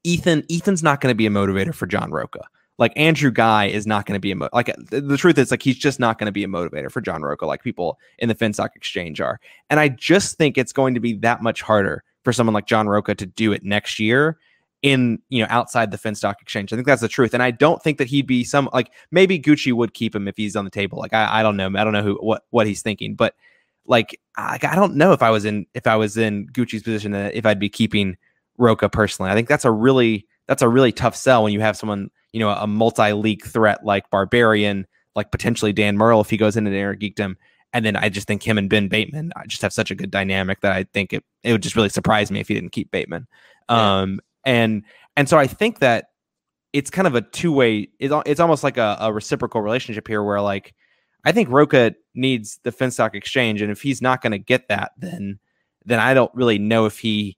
[0.04, 2.42] Ethan, Ethan's not going to be a motivator for John Rocha
[2.80, 5.52] like Andrew Guy is not going to be a mo- like the, the, truth is
[5.52, 8.30] like he's just not going to be a motivator for John Rocha like people in
[8.30, 9.40] the Finstock exchange are.
[9.70, 12.88] And I just think it's going to be that much harder for someone like John
[12.88, 14.38] Rocha to do it next year
[14.82, 16.72] in you know outside the Finstock exchange.
[16.72, 17.34] I think that's the truth.
[17.34, 20.38] And I don't think that he'd be some like maybe Gucci would keep him if
[20.38, 21.00] he's on the table.
[21.00, 21.68] Like I, I don't know.
[21.68, 23.36] I don't know who what what he's thinking, but
[23.86, 27.14] like I, I don't know if I was in if I was in Gucci's position
[27.14, 28.16] uh, if I'd be keeping
[28.58, 29.32] Rocha personally.
[29.32, 32.40] I think that's a really that's a really tough sell when you have someone you
[32.40, 36.78] know, a multi-league threat like Barbarian, like potentially Dan Murrell if he goes into the
[36.78, 37.36] Innergeekdom.
[37.74, 40.10] And then I just think him and Ben Bateman I just have such a good
[40.10, 42.92] dynamic that I think it, it would just really surprise me if he didn't keep
[42.92, 43.28] Bateman.
[43.70, 44.00] Yeah.
[44.00, 44.84] Um, and
[45.16, 46.06] and so I think that
[46.74, 47.90] it's kind of a two way.
[48.00, 50.74] It's, it's almost like a, a reciprocal relationship here, where like
[51.26, 54.92] I think Rocha needs the Finstock exchange, and if he's not going to get that,
[54.98, 55.40] then
[55.86, 57.38] then I don't really know if he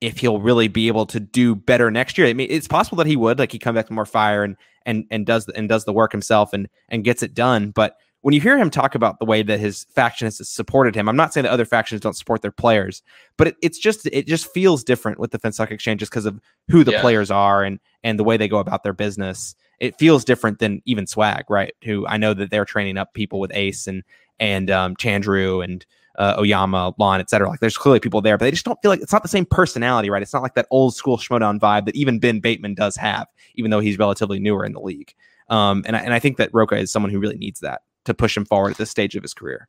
[0.00, 2.26] if he'll really be able to do better next year.
[2.26, 4.56] I mean, it's possible that he would, like he come back with more fire and
[4.84, 7.70] and and does and does the work himself and and gets it done.
[7.70, 11.08] But when you hear him talk about the way that his faction has supported him,
[11.08, 13.02] I'm not saying that other factions don't support their players,
[13.36, 16.40] but it, it's just it just feels different with the Finstock Exchange just because of
[16.68, 17.00] who the yeah.
[17.00, 19.54] players are and and the way they go about their business.
[19.78, 21.74] It feels different than even Swag, right?
[21.84, 24.02] Who I know that they're training up people with Ace and
[24.38, 25.86] and um, Chandru and
[26.18, 27.48] uh, Oyama, Lon, etc.
[27.48, 29.46] Like there's clearly people there, but they just don't feel like it's not the same
[29.46, 30.22] personality, right?
[30.22, 33.70] It's not like that old school Schmoedown vibe that even Ben Bateman does have, even
[33.70, 35.14] though he's relatively newer in the league.
[35.48, 38.14] Um, and I, and I think that Rocha is someone who really needs that to
[38.14, 39.68] push him forward at this stage of his career.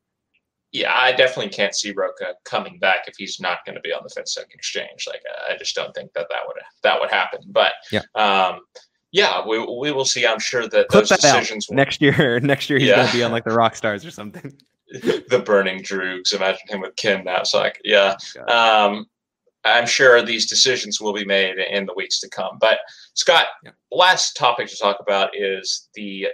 [0.73, 4.01] Yeah, I definitely can't see Rocha coming back if he's not going to be on
[4.03, 5.05] the Finstock exchange.
[5.07, 7.39] Like, I just don't think that that would that would happen.
[7.47, 8.59] But yeah, um,
[9.11, 10.25] yeah, we, we will see.
[10.25, 11.77] I'm sure that Clip those that decisions will...
[11.77, 12.39] next year.
[12.43, 12.97] Next year, he's yeah.
[12.97, 14.53] going to be on like the rock stars or something.
[15.29, 16.33] the burning Droogs.
[16.33, 17.41] Imagine him with Kim now.
[17.41, 17.79] It's like,
[18.35, 18.43] Yeah.
[18.45, 19.05] Um,
[19.65, 22.57] I'm sure these decisions will be made in the weeks to come.
[22.59, 22.79] But
[23.15, 23.71] Scott, yeah.
[23.91, 26.27] last topic to talk about is the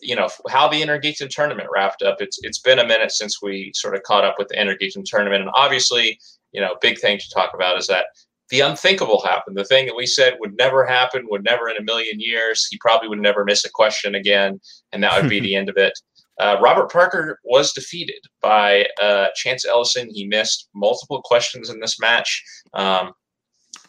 [0.00, 2.20] you know how the Inner tournament wrapped up.
[2.20, 5.42] It's it's been a minute since we sort of caught up with the Inner tournament,
[5.42, 6.18] and obviously,
[6.52, 8.06] you know, big thing to talk about is that
[8.50, 9.56] the unthinkable happened.
[9.56, 12.66] The thing that we said would never happen, would never in a million years.
[12.68, 14.60] He probably would never miss a question again,
[14.92, 15.92] and that would be the end of it.
[16.40, 20.08] Uh, Robert Parker was defeated by uh, Chance Ellison.
[20.10, 22.42] He missed multiple questions in this match.
[22.72, 23.12] Um,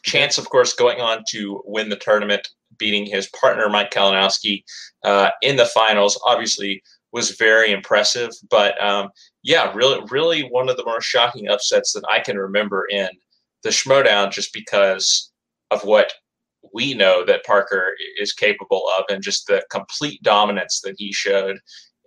[0.03, 2.47] Chance, of course, going on to win the tournament,
[2.77, 4.63] beating his partner Mike Kalinowski
[5.05, 6.19] uh, in the finals.
[6.25, 6.83] Obviously,
[7.13, 8.31] was very impressive.
[8.49, 9.09] But um,
[9.43, 13.09] yeah, really, really one of the more shocking upsets that I can remember in
[13.63, 15.31] the Schmoedown, just because
[15.69, 16.11] of what
[16.73, 21.57] we know that Parker is capable of, and just the complete dominance that he showed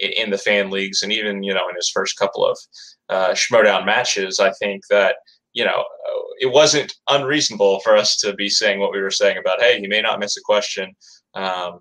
[0.05, 2.59] in the fan leagues and even you know in his first couple of
[3.09, 5.16] uh, Schmoedown matches, I think that
[5.52, 5.84] you know
[6.40, 9.86] it wasn't unreasonable for us to be saying what we were saying about hey he
[9.86, 10.94] may not miss a question,
[11.34, 11.80] um,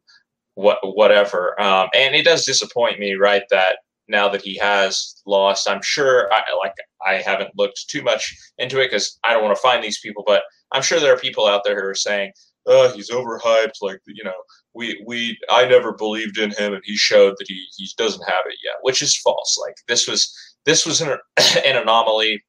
[0.56, 1.60] what whatever.
[1.62, 5.68] Um, and it does disappoint me, right, that now that he has lost.
[5.70, 6.74] I'm sure, I, like,
[7.06, 10.24] I haven't looked too much into it because I don't want to find these people,
[10.26, 12.32] but I'm sure there are people out there who are saying,
[12.66, 14.34] "Oh, he's overhyped." Like, you know,
[14.74, 18.44] we we I never believed in him, and he showed that he he doesn't have
[18.48, 19.58] it yet, which is false.
[19.62, 20.34] Like, this was
[20.66, 21.18] this was an,
[21.66, 22.44] an anomaly,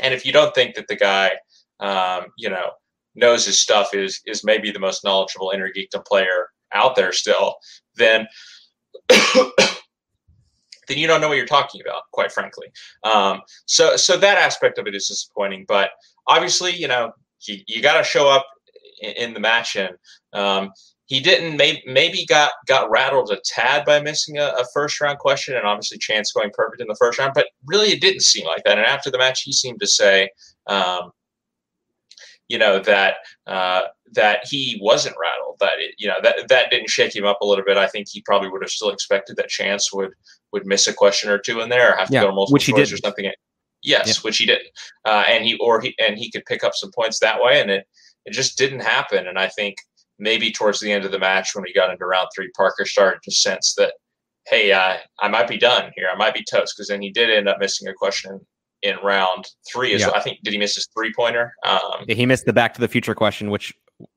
[0.00, 1.32] and if you don't think that the guy,
[1.80, 2.70] um, you know,
[3.14, 7.56] knows his stuff, is is maybe the most knowledgeable Innergeekdom player out there still,
[7.96, 8.26] then
[9.08, 12.68] then you don't know what you're talking about, quite frankly.
[13.04, 15.64] Um, so, so that aspect of it is disappointing.
[15.68, 15.90] But
[16.26, 18.46] obviously, you know, you, you got to show up
[19.00, 19.96] in, in, the match, and
[20.32, 20.70] um,
[21.06, 21.56] he didn't.
[21.56, 25.64] Maybe, maybe got got rattled a tad by missing a, a, first round question, and
[25.64, 27.32] obviously Chance going perfect in the first round.
[27.34, 28.78] But really, it didn't seem like that.
[28.78, 30.30] And after the match, he seemed to say.
[30.66, 31.12] Um,
[32.48, 33.82] you know that uh,
[34.12, 35.56] that he wasn't rattled.
[35.58, 37.76] That it, you know that that didn't shake him up a little bit.
[37.76, 40.12] I think he probably would have still expected that Chance would
[40.52, 42.54] would miss a question or two in there, or have to yeah, go to multiple
[42.54, 43.30] which choice or something.
[43.82, 44.14] Yes, yeah.
[44.22, 44.62] which he did,
[45.04, 47.70] uh, and he or he and he could pick up some points that way, and
[47.70, 47.86] it
[48.26, 49.26] it just didn't happen.
[49.26, 49.76] And I think
[50.18, 53.20] maybe towards the end of the match, when we got into round three, Parker started
[53.22, 53.94] to sense that,
[54.46, 56.08] hey, uh, I might be done here.
[56.12, 58.40] I might be toast because then he did end up missing a question
[58.82, 60.08] in round three as yeah.
[60.08, 60.16] well.
[60.16, 61.54] I think did he miss his three pointer?
[61.64, 63.74] Um, yeah, he missed the Back to the Future question, which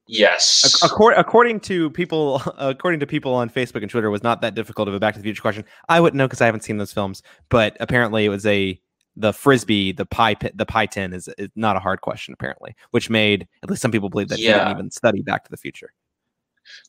[0.07, 4.55] yes, according, according to people, according to people on Facebook and Twitter, was not that
[4.55, 5.65] difficult of a Back to the Future question.
[5.87, 8.79] I wouldn't know because I haven't seen those films, but apparently it was a
[9.19, 12.75] the frisbee, the pie pit, the pie tin is, is not a hard question apparently,
[12.91, 14.51] which made at least some people believe that yeah.
[14.51, 15.93] he didn't even study Back to the Future.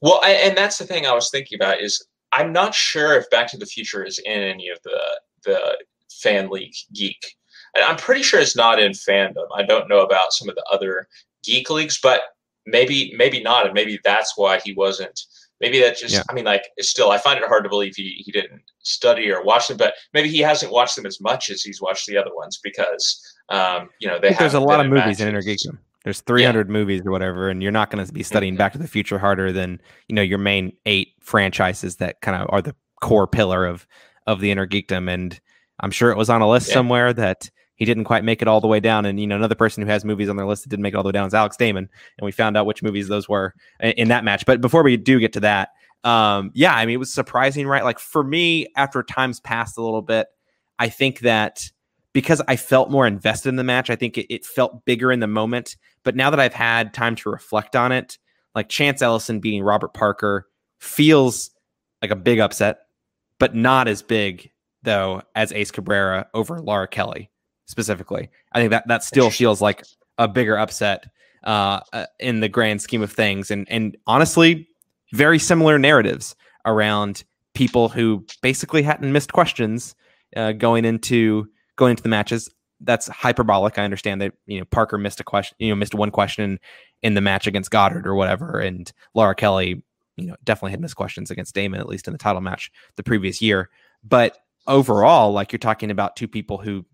[0.00, 3.28] Well, I, and that's the thing I was thinking about is I'm not sure if
[3.30, 4.98] Back to the Future is in any of the
[5.44, 5.78] the
[6.10, 7.34] fan league geek
[7.76, 9.46] I'm pretty sure it's not in fandom.
[9.54, 11.08] I don't know about some of the other
[11.44, 12.22] geek leagues, but
[12.66, 15.20] maybe maybe not, and maybe that's why he wasn't.
[15.60, 16.22] Maybe that just yeah.
[16.30, 19.42] I mean, like still, I find it hard to believe he he didn't study or
[19.42, 22.34] watch them, but maybe he hasn't watched them as much as he's watched the other
[22.34, 24.32] ones because um, you know they.
[24.32, 25.78] There's a lot of movies in Innergeekdom.
[26.04, 26.72] There's 300 yeah.
[26.72, 29.52] movies or whatever, and you're not going to be studying Back to the Future harder
[29.52, 33.86] than you know your main eight franchises that kind of are the core pillar of
[34.26, 35.12] of the Innergeekdom.
[35.12, 35.38] And
[35.80, 36.74] I'm sure it was on a list yeah.
[36.74, 37.50] somewhere that
[37.80, 39.06] he didn't quite make it all the way down.
[39.06, 40.98] And you know, another person who has movies on their list that didn't make it
[40.98, 43.54] all the way down is Alex Damon, and we found out which movies those were
[43.80, 44.44] in that match.
[44.46, 45.70] But before we do get to that,
[46.04, 47.82] um, yeah, I mean, it was surprising, right?
[47.82, 50.28] Like for me, after time's passed a little bit,
[50.78, 51.70] I think that
[52.12, 55.20] because I felt more invested in the match, I think it, it felt bigger in
[55.20, 55.76] the moment.
[56.04, 58.18] But now that I've had time to reflect on it,
[58.54, 60.48] like Chance Ellison beating Robert Parker
[60.80, 61.50] feels
[62.02, 62.80] like a big upset,
[63.38, 64.50] but not as big
[64.82, 67.29] though as Ace Cabrera over Laura Kelly
[67.70, 68.28] specifically.
[68.52, 69.84] I think that that still feels like
[70.18, 71.06] a bigger upset
[71.44, 74.68] uh, uh, in the grand scheme of things, and and honestly,
[75.12, 79.94] very similar narratives around people who basically hadn't missed questions
[80.36, 82.50] uh, going into going into the matches.
[82.82, 83.78] That's hyperbolic.
[83.78, 86.58] I understand that you know Parker missed a question, you know, missed one question
[87.02, 89.82] in the match against Goddard or whatever, and Laura Kelly,
[90.16, 93.02] you know, definitely had missed questions against Damon at least in the title match the
[93.02, 93.70] previous year.
[94.02, 96.84] But overall, like you're talking about two people who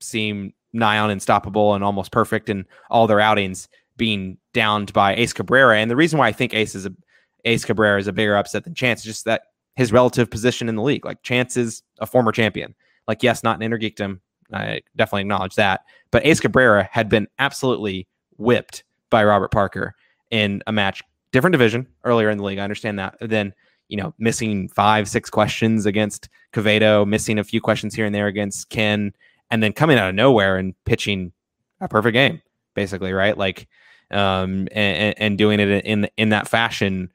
[0.00, 5.32] seem nigh on unstoppable and almost perfect in all their outings being downed by Ace
[5.32, 5.78] Cabrera.
[5.78, 6.92] And the reason why I think Ace is a
[7.44, 9.42] Ace Cabrera is a bigger upset than Chance is just that
[9.76, 11.04] his relative position in the league.
[11.04, 12.74] Like Chance is a former champion.
[13.08, 14.20] Like, yes, not an Innergeekdom.
[14.52, 15.84] I definitely acknowledge that.
[16.10, 19.94] But Ace Cabrera had been absolutely whipped by Robert Parker
[20.30, 22.58] in a match, different division earlier in the league.
[22.58, 23.16] I understand that.
[23.20, 23.54] Then,
[23.88, 28.26] you know, missing five, six questions against Quevedo, missing a few questions here and there
[28.26, 29.12] against Ken,
[29.50, 31.32] and then coming out of nowhere and pitching
[31.80, 32.42] a perfect game,
[32.74, 33.36] basically, right?
[33.36, 33.68] Like,
[34.10, 37.10] um, and, and doing it in in that fashion.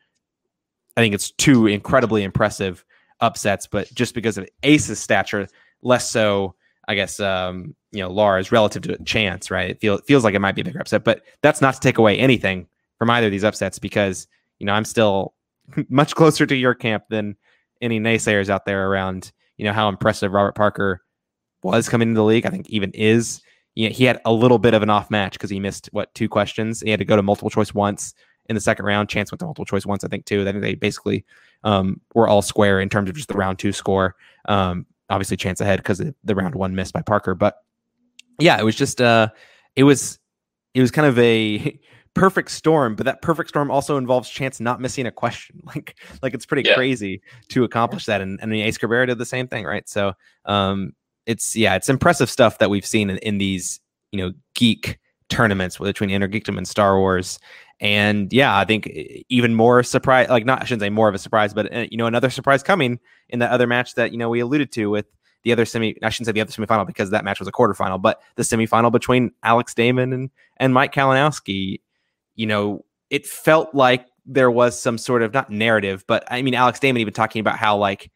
[0.97, 2.85] I think it's two incredibly impressive
[3.19, 5.47] upsets, but just because of Ace's stature,
[5.81, 6.55] less so,
[6.87, 9.71] I guess, um, you know, Lars relative to chance, right?
[9.71, 11.79] It, feel, it feels like it might be a bigger upset, but that's not to
[11.79, 12.67] take away anything
[12.97, 14.27] from either of these upsets because,
[14.59, 15.33] you know, I'm still
[15.89, 17.35] much closer to your camp than
[17.81, 21.01] any naysayers out there around, you know, how impressive Robert Parker
[21.65, 22.45] was coming into the league.
[22.45, 23.41] I think even is.
[23.77, 26.13] You know, he had a little bit of an off match because he missed what
[26.15, 26.79] two questions.
[26.79, 28.13] He had to go to multiple choice once
[28.47, 29.09] in the second round.
[29.09, 30.41] Chance went to multiple choice once, I think, too.
[30.41, 31.25] I think they basically
[31.65, 34.15] um, were all square in terms of just the round two score.
[34.47, 37.35] Um, obviously, Chance ahead because the round one missed by Parker.
[37.35, 37.57] But
[38.39, 39.29] yeah, it was just uh,
[39.75, 40.19] it was
[40.73, 41.79] it was kind of a
[42.13, 45.61] perfect storm, but that perfect storm also involves Chance not missing a question.
[45.65, 46.75] Like like it's pretty yeah.
[46.75, 48.21] crazy to accomplish that.
[48.21, 49.87] And and the Ace Cabrera did the same thing, right?
[49.89, 50.13] So
[50.45, 50.93] um,
[51.25, 53.79] it's yeah, it's impressive stuff that we've seen in, in these
[54.11, 54.99] you know geek
[55.29, 57.39] tournaments between Innergeekdom and Star Wars.
[57.79, 58.87] And yeah, I think
[59.29, 61.97] even more surprise, like not, I shouldn't say more of a surprise, but uh, you
[61.97, 62.99] know, another surprise coming
[63.29, 65.05] in that other match that, you know, we alluded to with
[65.43, 68.01] the other semi, I shouldn't say the other semifinal because that match was a quarterfinal,
[68.01, 71.81] but the semifinal between Alex Damon and, and Mike Kalinowski,
[72.35, 76.55] you know, it felt like there was some sort of not narrative, but I mean,
[76.55, 78.09] Alex Damon even talking about how like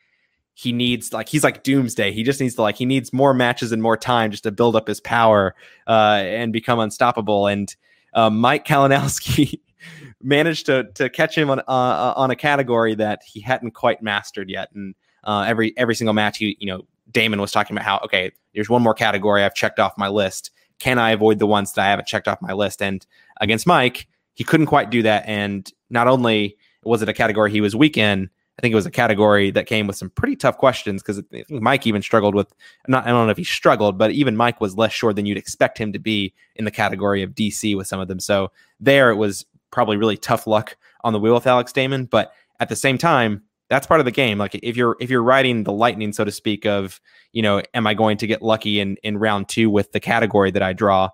[0.59, 2.11] he needs like he's like doomsday.
[2.11, 4.75] He just needs to like he needs more matches and more time just to build
[4.75, 5.55] up his power
[5.87, 7.47] uh, and become unstoppable.
[7.47, 7.73] And
[8.13, 9.61] uh, Mike Kalinowski
[10.21, 14.49] managed to to catch him on uh, on a category that he hadn't quite mastered
[14.49, 14.69] yet.
[14.73, 18.33] And uh, every every single match, he you know Damon was talking about how okay,
[18.53, 20.51] there's one more category I've checked off my list.
[20.77, 22.81] Can I avoid the ones that I haven't checked off my list?
[22.81, 23.07] And
[23.39, 25.23] against Mike, he couldn't quite do that.
[25.25, 28.29] And not only was it a category he was weak in,
[28.59, 31.43] I think it was a category that came with some pretty tough questions because I
[31.43, 32.53] think Mike even struggled with
[32.89, 35.37] not I don't know if he struggled, but even Mike was less sure than you'd
[35.37, 38.19] expect him to be in the category of DC with some of them.
[38.19, 42.33] So there it was probably really tough luck on the wheel with Alex Damon, but
[42.59, 44.37] at the same time, that's part of the game.
[44.37, 46.99] Like if you're if you're riding the lightning, so to speak, of
[47.31, 50.51] you know, am I going to get lucky in in round two with the category
[50.51, 51.11] that I draw?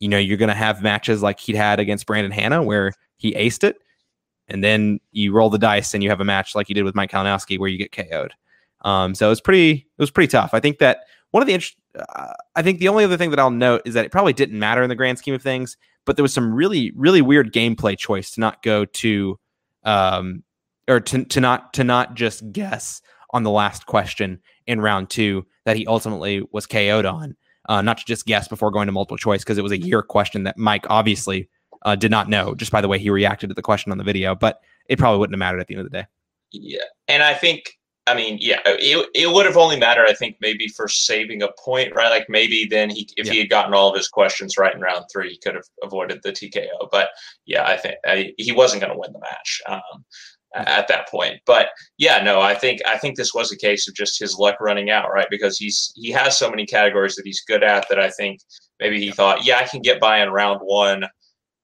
[0.00, 3.34] You know, you're going to have matches like he'd had against Brandon Hanna where he
[3.34, 3.76] aced it
[4.48, 6.94] and then you roll the dice and you have a match like you did with
[6.94, 8.34] Mike Kalinowski where you get KO'd.
[8.82, 10.50] Um, so it was pretty it was pretty tough.
[10.52, 13.50] I think that one of the uh, I think the only other thing that I'll
[13.50, 16.22] note is that it probably didn't matter in the grand scheme of things, but there
[16.22, 19.38] was some really really weird gameplay choice to not go to
[19.84, 20.42] um,
[20.88, 25.46] or to to not to not just guess on the last question in round two
[25.64, 27.36] that he ultimately was KO'd on.
[27.68, 30.02] Uh, not to just guess before going to multiple choice because it was a year
[30.02, 31.48] question that Mike obviously
[31.84, 34.04] uh, did not know just by the way he reacted to the question on the
[34.04, 36.06] video, but it probably wouldn't have mattered at the end of the day.
[36.52, 36.84] Yeah.
[37.08, 40.68] And I think, I mean, yeah, it, it would have only mattered, I think, maybe
[40.68, 42.10] for saving a point, right?
[42.10, 43.32] Like maybe then he, if yeah.
[43.32, 46.20] he had gotten all of his questions right in round three, he could have avoided
[46.22, 46.90] the TKO.
[46.90, 47.10] But
[47.46, 49.62] yeah, I think I, he wasn't going to win the match.
[49.66, 50.04] Um,
[50.54, 51.40] at that point.
[51.46, 51.68] But
[51.98, 54.90] yeah, no, I think I think this was a case of just his luck running
[54.90, 55.26] out, right?
[55.30, 58.40] Because he's he has so many categories that he's good at that I think
[58.80, 61.04] maybe he thought, yeah, I can get by in round one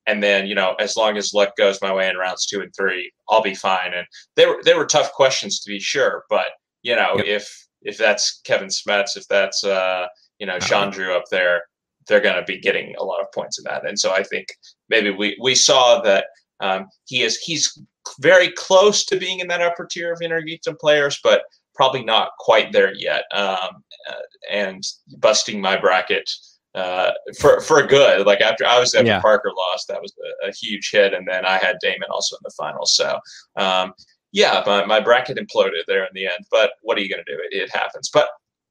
[0.09, 2.75] and then you know as long as luck goes my way in rounds two and
[2.75, 3.93] three i'll be fine.
[3.95, 6.47] And they were they were tough questions to be sure but
[6.83, 7.27] you know yep.
[7.27, 10.07] if if that's kevin smets if that's uh
[10.39, 11.63] you know Chandru up there
[12.09, 13.87] they're going to be getting a lot of points in that.
[13.87, 14.49] And so i think
[14.89, 16.27] maybe we we saw that
[16.61, 17.81] um, he is he's
[18.21, 21.43] very close to being in that upper tier of Innergeekdom players but
[21.79, 23.23] probably not quite there yet.
[23.33, 24.83] Um, uh, and
[25.19, 26.29] busting my bracket
[26.75, 28.27] uh, for for good.
[28.27, 29.21] Like after I was after yeah.
[29.21, 30.13] Parker lost, that was
[30.45, 32.95] a, a, huge hit, and then I had Damon also in the finals.
[32.95, 33.19] So
[33.57, 33.95] um,
[34.33, 36.47] yeah, my, my bracket imploded there in the end.
[36.51, 37.41] But what are you going to do?
[37.51, 38.11] It, it happens.
[38.13, 38.29] But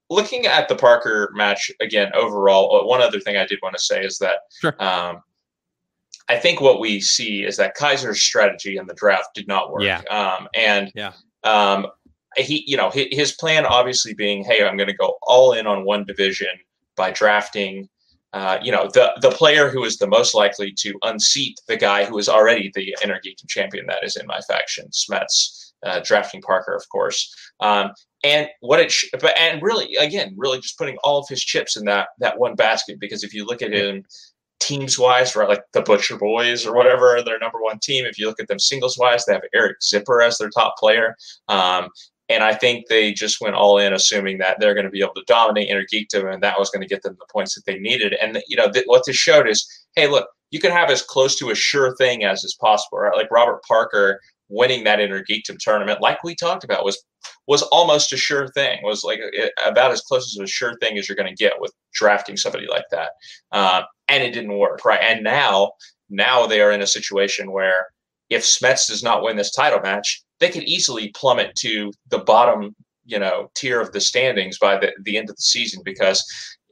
[0.09, 4.03] looking at the Parker match again, overall, one other thing I did want to say
[4.03, 4.39] is that.
[4.59, 4.81] Sure.
[4.83, 5.21] Um,
[6.29, 9.83] I think what we see is that Kaiser's strategy in the draft did not work.
[9.83, 10.01] Yeah.
[10.09, 11.13] Um, and yeah.
[11.45, 11.87] Um,
[12.35, 15.65] he, you know, his, his plan obviously being, hey, I'm going to go all in
[15.65, 16.49] on one division
[16.97, 17.87] by drafting
[18.33, 22.03] uh, you know, the the player who is the most likely to unseat the guy
[22.05, 26.75] who is already the Innergeekdom champion that is in my faction, Smets, uh, drafting Parker,
[26.75, 27.33] of course.
[27.61, 27.91] Um,
[28.23, 31.77] and what it, sh- but and really, again, really just putting all of his chips
[31.77, 34.03] in that that one basket because if you look at him
[34.59, 38.05] teams wise, right, like the Butcher Boys or whatever, their number one team.
[38.05, 41.15] If you look at them singles wise, they have Eric Zipper as their top player.
[41.47, 41.89] Um,
[42.29, 45.13] and I think they just went all in, assuming that they're going to be able
[45.13, 48.15] to dominate Innergeekdom, and that was going to get them the points that they needed.
[48.21, 51.35] And you know, th- what this showed is, hey, look, you can have as close
[51.37, 52.99] to a sure thing as is possible.
[52.99, 53.15] Right?
[53.15, 54.19] Like Robert Parker
[54.49, 57.01] winning that Innergeekdom tournament, like we talked about, was
[57.47, 58.79] was almost a sure thing.
[58.83, 61.59] Was like it, about as close as a sure thing as you're going to get
[61.59, 63.11] with drafting somebody like that.
[63.51, 65.01] Um, and it didn't work, right?
[65.01, 65.71] And now,
[66.09, 67.87] now they are in a situation where
[68.29, 72.75] if Smets does not win this title match, they could easily plummet to the bottom,
[73.05, 76.23] you know, tier of the standings by the, the end of the season because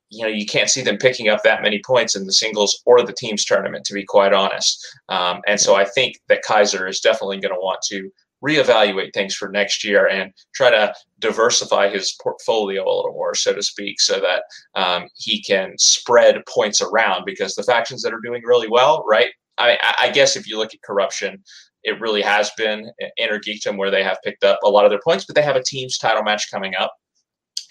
[0.09, 3.01] you know you can't see them picking up that many points in the singles or
[3.01, 4.85] the teams tournament to be quite honest.
[5.09, 8.09] Um, and so i think that kaiser is definitely going to want to
[8.43, 13.53] reevaluate things for next year and try to diversify his portfolio a little more so
[13.53, 14.43] to speak so that
[14.79, 19.31] um, he can spread points around because the factions that are doing really well right?
[19.57, 21.41] I, I guess if you look at corruption
[21.85, 25.25] it really has been Innergeekdom where they have picked up a lot of their points,
[25.25, 26.91] but they have a team's title match coming up.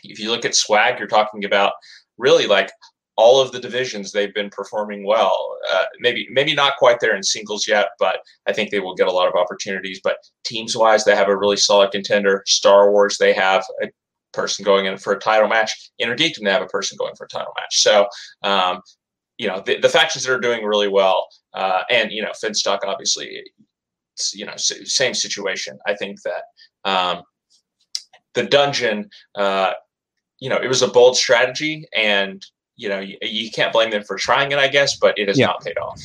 [0.04, 1.72] If you look at Swag, you're talking about
[2.16, 2.70] really like
[3.16, 5.56] all of the divisions they've been performing well.
[5.72, 9.08] Uh, maybe maybe not quite there in singles yet, but I think they will get
[9.08, 10.00] a lot of opportunities.
[10.02, 12.42] But teams wise, they have a really solid contender.
[12.46, 13.88] Star Wars, they have a
[14.32, 15.90] person going in for a title match.
[16.00, 17.82] Innergeekdom, they have a person going for a title match.
[17.82, 18.06] So
[18.42, 18.80] um,
[19.38, 22.80] you know the, the, factions that are doing really well Uh, and you know, Finstock
[22.84, 23.42] obviously,
[24.32, 25.78] you know, same situation.
[25.86, 27.22] I think that um,
[28.34, 29.72] the dungeon, uh,
[30.40, 32.44] you know, it was a bold strategy, and
[32.76, 35.38] you know, you, you, can't blame them for trying it, I guess, but it has
[35.38, 35.46] yeah.
[35.46, 36.00] not paid off.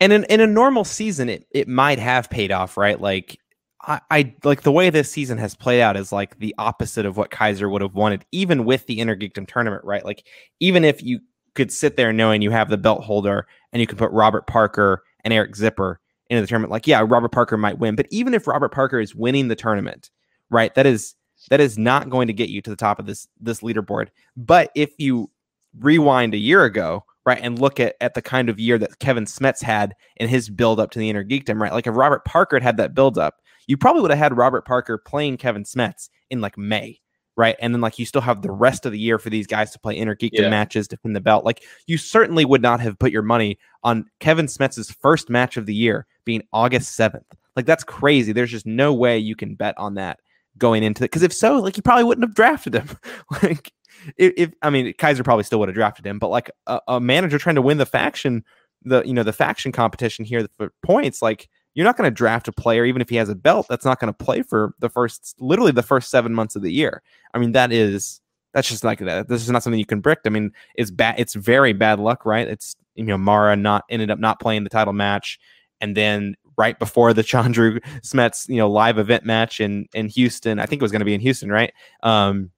[0.00, 3.00] And in, in a normal season, it, it might have paid off, right?
[3.00, 3.38] Like
[3.82, 7.16] I, I like the way this season has played out is like the opposite of
[7.16, 10.04] what Kaiser would have wanted, even with the Innergeekdom tournament, right?
[10.04, 10.26] Like
[10.60, 11.20] even if you
[11.54, 15.02] could sit there knowing you have the belt holder and you can put Robert Parker
[15.24, 16.00] and Eric Zipper
[16.30, 19.14] into the tournament, like yeah, Robert Parker might win, but even if Robert Parker is
[19.14, 20.10] winning the tournament,
[20.50, 20.74] right?
[20.74, 21.14] That is
[21.50, 24.08] that is not going to get you to the top of this this leaderboard.
[24.36, 25.30] But if you
[25.78, 29.24] rewind a year ago, right, and look at, at the kind of year that Kevin
[29.24, 31.72] Smets had in his build up to the Inner Geekdom, right?
[31.72, 34.64] Like if Robert Parker had had that build up, you probably would have had Robert
[34.64, 37.00] Parker playing Kevin Smets in like May,
[37.38, 37.56] right?
[37.60, 39.78] And then like you still have the rest of the year for these guys to
[39.78, 40.50] play Inner Geekdom yeah.
[40.50, 41.44] matches to win the belt.
[41.44, 45.64] Like you certainly would not have put your money on Kevin Smets' first match of
[45.64, 47.22] the year being August 7th.
[47.54, 48.32] Like that's crazy.
[48.32, 50.18] There's just no way you can bet on that
[50.58, 51.10] going into it.
[51.12, 52.88] Because if so, like you probably wouldn't have drafted him.
[53.42, 53.72] like
[54.16, 57.00] if, if, I mean Kaiser probably still would have drafted him, but like a, a,
[57.00, 58.44] manager trying to win the faction,
[58.82, 61.48] the you know the faction competition here for points, like
[61.78, 64.00] you're not going to draft a player even if he has a belt that's not
[64.00, 67.02] going to play for the first literally the first seven months of the year.
[67.34, 68.20] I mean that is
[68.52, 69.28] that's just like that.
[69.28, 70.18] This is not something you can brick.
[70.26, 71.14] I mean it's bad.
[71.18, 72.48] It's very bad luck, right?
[72.48, 75.38] It's you know Mara not ended up not playing the title match,
[75.80, 80.58] and then right before the Chandru Smets, you know, live event match in in Houston.
[80.58, 81.72] I think it was going to be in Houston, right?
[82.02, 82.50] Um,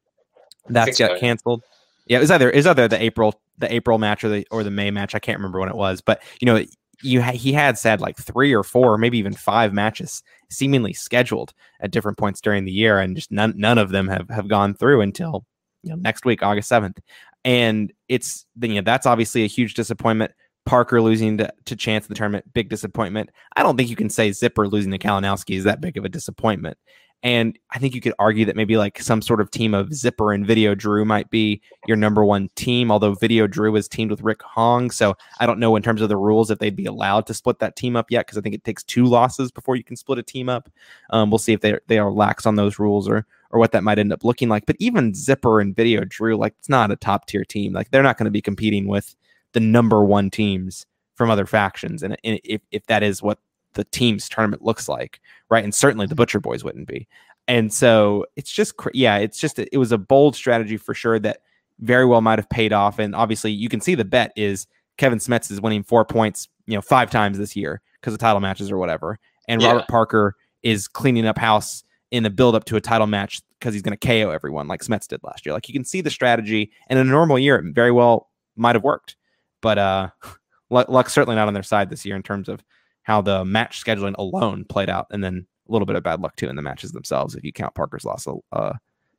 [0.71, 1.19] that's got so.
[1.19, 1.63] canceled.
[2.07, 4.65] Yeah, it was either it was either the April the April match or the or
[4.65, 5.15] the May match.
[5.15, 6.65] I can't remember when it was, but you know,
[7.03, 11.53] you ha- he had said like three or four, maybe even five matches seemingly scheduled
[11.81, 14.75] at different points during the year, and just none none of them have have gone
[14.75, 15.45] through until
[15.83, 16.99] you know next week, August seventh.
[17.45, 20.33] And it's you know that's obviously a huge disappointment
[20.67, 23.31] Parker losing to, to Chance in the tournament, big disappointment.
[23.57, 26.09] I don't think you can say Zipper losing to Kalinowski is that big of a
[26.09, 26.77] disappointment.
[27.23, 30.33] And I think you could argue that maybe like some sort of team of Zipper
[30.33, 34.23] and Video Drew might be your number one team, although Video Drew is teamed with
[34.23, 34.91] Rick Hong.
[34.91, 37.59] So I don't know in terms of the rules if they'd be allowed to split
[37.59, 40.19] that team up yet, because I think it takes two losses before you can split
[40.19, 40.71] a team up.
[41.11, 43.85] Um, we'll see if they they are lax on those rules or or what that
[43.85, 44.65] might end up looking like.
[44.65, 47.75] But even Zipper and Video Drew, like it's not a top tier team.
[47.75, 49.15] Like they're not going to be competing with
[49.53, 53.39] the number one teams from other factions, and, if if that is what
[53.75, 55.65] the team's tournament looks like, right?
[55.65, 57.07] And certainly the Butcher Boys wouldn't be.
[57.49, 61.41] And so it's just yeah, it's just it was a bold strategy for sure that
[61.81, 62.99] very well might have paid off.
[62.99, 64.67] And obviously, you can see the bet is
[64.99, 68.41] Kevin Smets is winning four points, you know, five times this year because of title
[68.41, 69.19] matches or whatever,
[69.49, 69.69] and yeah.
[69.69, 73.75] Robert Parker is cleaning up house in the build up to a title match because
[73.75, 75.53] he's going to KO everyone like Smets did last year.
[75.53, 78.77] Like you can see the strategy, and in a normal year, it very well might
[78.77, 79.17] have worked.
[79.61, 80.11] But uh,
[80.71, 82.63] luck's certainly not on their side this year in terms of
[83.03, 86.37] how the match scheduling alone played out, and then a little bit of bad luck
[86.37, 88.73] too in the matches themselves if you count Parker's loss a, uh,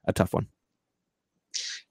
[0.05, 0.47] a tough one.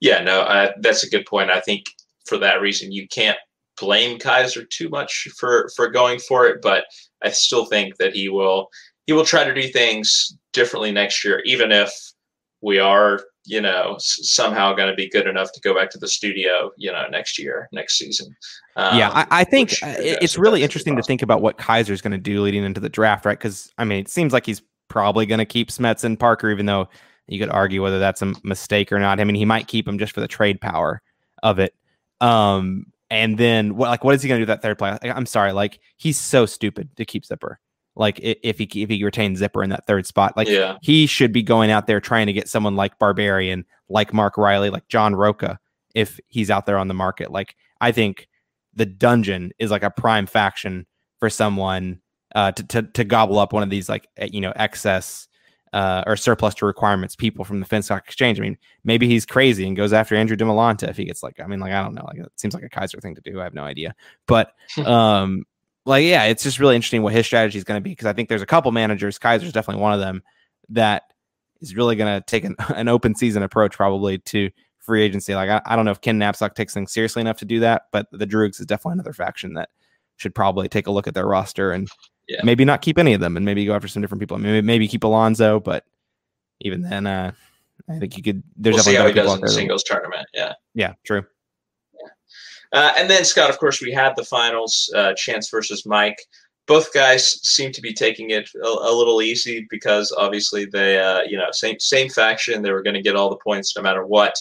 [0.01, 1.51] Yeah, no, that's a good point.
[1.51, 1.85] I think
[2.27, 3.39] for that reason you can't
[3.79, 6.85] blame Kaiser too much for for going for it, but
[7.23, 8.69] I still think that he will
[9.07, 11.93] he will try to do things differently next year, even if
[12.61, 16.09] we are you know somehow going to be good enough to go back to the
[16.09, 18.35] studio you know next year next season.
[18.77, 22.19] Um, yeah I, I think it's really interesting to think about what kaiser's going to
[22.19, 23.39] do leading into the draft right?
[23.39, 26.67] Because i mean it seems like he's probably going to keep smets and parker even
[26.67, 26.89] though
[27.29, 29.21] you could argue whether that's a mistake or not.
[29.21, 31.01] I mean he might keep him just for the trade power
[31.43, 31.75] of it.
[32.21, 35.27] Um and then what like what is he going to do that third play i'm
[35.27, 37.59] sorry like he's so stupid to keep zipper
[38.01, 40.79] like if he if he retains Zipper in that third spot, like yeah.
[40.81, 44.71] he should be going out there trying to get someone like Barbarian, like Mark Riley,
[44.71, 45.59] like John Rocha,
[45.95, 47.31] if he's out there on the market.
[47.31, 48.27] Like I think
[48.73, 50.87] the dungeon is like a prime faction
[51.19, 52.01] for someone
[52.35, 55.29] uh, to, to to gobble up one of these like eh, you know excess
[55.75, 58.41] uh, or surplus to requirements people from the Finstock Exchange.
[58.41, 61.47] I mean, maybe he's crazy and goes after Andrew DeMolanta if he gets like, I
[61.47, 63.41] mean, like I don't know, like it seems like a Kaiser thing to do.
[63.41, 63.95] I have no idea,
[64.27, 64.53] but
[64.87, 65.45] um,
[65.91, 68.13] like yeah, it's just really interesting what his strategy is going to be because I
[68.13, 69.19] think there's a couple managers.
[69.19, 70.23] Kaiser's definitely one of them
[70.71, 71.03] that
[71.61, 75.35] is really going to take an, an open season approach probably to free agency.
[75.35, 77.83] Like I, I don't know if Ken Napzok takes things seriously enough to do that,
[77.93, 79.69] but the Droogs is definitely another faction that
[80.17, 81.89] should probably take a look at their roster and
[82.29, 82.41] yeah.
[82.45, 84.39] maybe not keep any of them and maybe go after some different people.
[84.39, 85.85] Maybe maybe keep Alonso, but
[86.61, 87.33] even then, uh,
[87.89, 88.43] I think you could.
[88.57, 90.29] There's we'll definitely see how he does in the singles tournament.
[90.35, 90.53] Yeah.
[90.75, 90.95] Yeah.
[91.05, 91.25] True.
[92.73, 96.19] Uh, and then Scott, of course, we had the finals, uh, Chance versus Mike.
[96.67, 101.23] Both guys seem to be taking it a, a little easy because obviously they, uh,
[101.23, 102.63] you know, same same faction.
[102.63, 104.35] They were going to get all the points no matter what.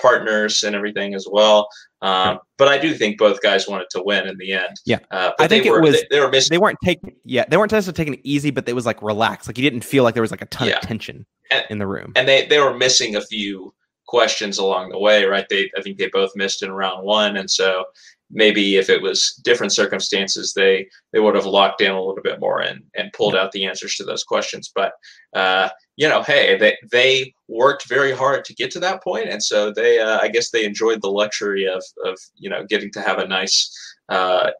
[0.00, 1.68] partners and everything as well.
[2.02, 4.76] Um, but I do think both guys wanted to win in the end.
[4.84, 6.54] Yeah, uh, I think were, it was they, they, were missing.
[6.54, 9.48] They weren't taking yeah they weren't necessarily taking it easy, but it was like relaxed.
[9.48, 10.76] Like you didn't feel like there was like a ton yeah.
[10.76, 12.12] of tension and, in the room.
[12.16, 13.74] And they they were missing a few
[14.06, 15.48] questions along the way, right?
[15.48, 17.84] They I think they both missed in round one, and so
[18.30, 22.40] maybe if it was different circumstances, they they would have locked in a little bit
[22.40, 24.70] more and and pulled out the answers to those questions.
[24.74, 24.92] But
[25.34, 29.42] uh, you know, hey, they they worked very hard to get to that point, and
[29.42, 33.00] so they uh, I guess they enjoyed the luxury of of you know getting to
[33.00, 33.70] have a nice
[34.08, 34.50] uh,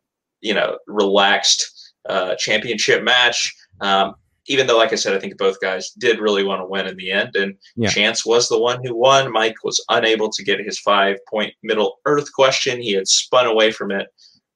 [0.41, 3.55] you know relaxed uh, championship match.
[3.81, 4.15] Um,
[4.49, 6.97] even though, like I said, I think both guys did really want to win in
[6.97, 7.89] the end, and yeah.
[7.89, 9.33] Chance was the one who won.
[9.33, 12.81] Mike was unable to get his five point Middle Earth question.
[12.81, 14.09] He had spun away from it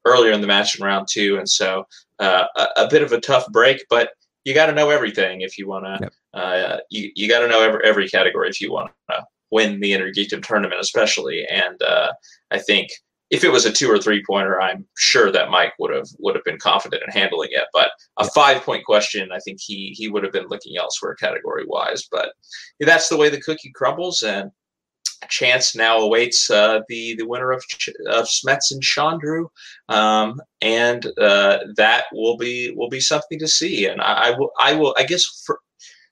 [0.05, 1.85] earlier in the match in round two, and so
[2.19, 3.83] uh, a, a, bit of a tough break.
[3.89, 4.11] But
[4.43, 5.97] you got to know everything if you want to.
[6.01, 6.13] Yep.
[6.33, 9.91] Uh, you you got to know every every category if you want to win the
[9.91, 11.45] Innergeekdom tournament, especially.
[11.45, 12.11] And uh,
[12.51, 12.89] I think
[13.31, 16.35] if it was a two or three pointer, I'm sure that Mike would have would
[16.35, 17.63] have been confident in handling it.
[17.73, 21.63] But a five point question, I think he he would have been looking elsewhere category
[21.65, 22.07] wise.
[22.11, 22.33] But
[22.81, 24.51] that's the way the cookie crumbles, and
[25.29, 27.63] chance now awaits uh, the the winner of
[28.07, 29.47] of Smets and Chandru,
[29.87, 33.85] um, and uh, that will be will be something to see.
[33.85, 35.59] And I, I will I will I guess for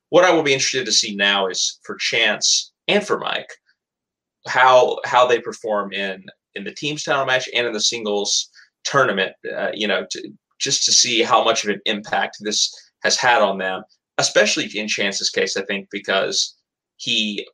[0.07, 3.49] what I will be interested to see now is for Chance and for Mike
[4.47, 6.25] how how they perform in
[6.55, 8.49] in the teams title match and in the singles
[8.83, 9.33] tournament.
[9.55, 12.73] Uh, you know, to, just to see how much of an impact this
[13.03, 13.83] has had on them,
[14.17, 15.55] especially in Chance's case.
[15.55, 16.55] I think because
[16.97, 17.47] he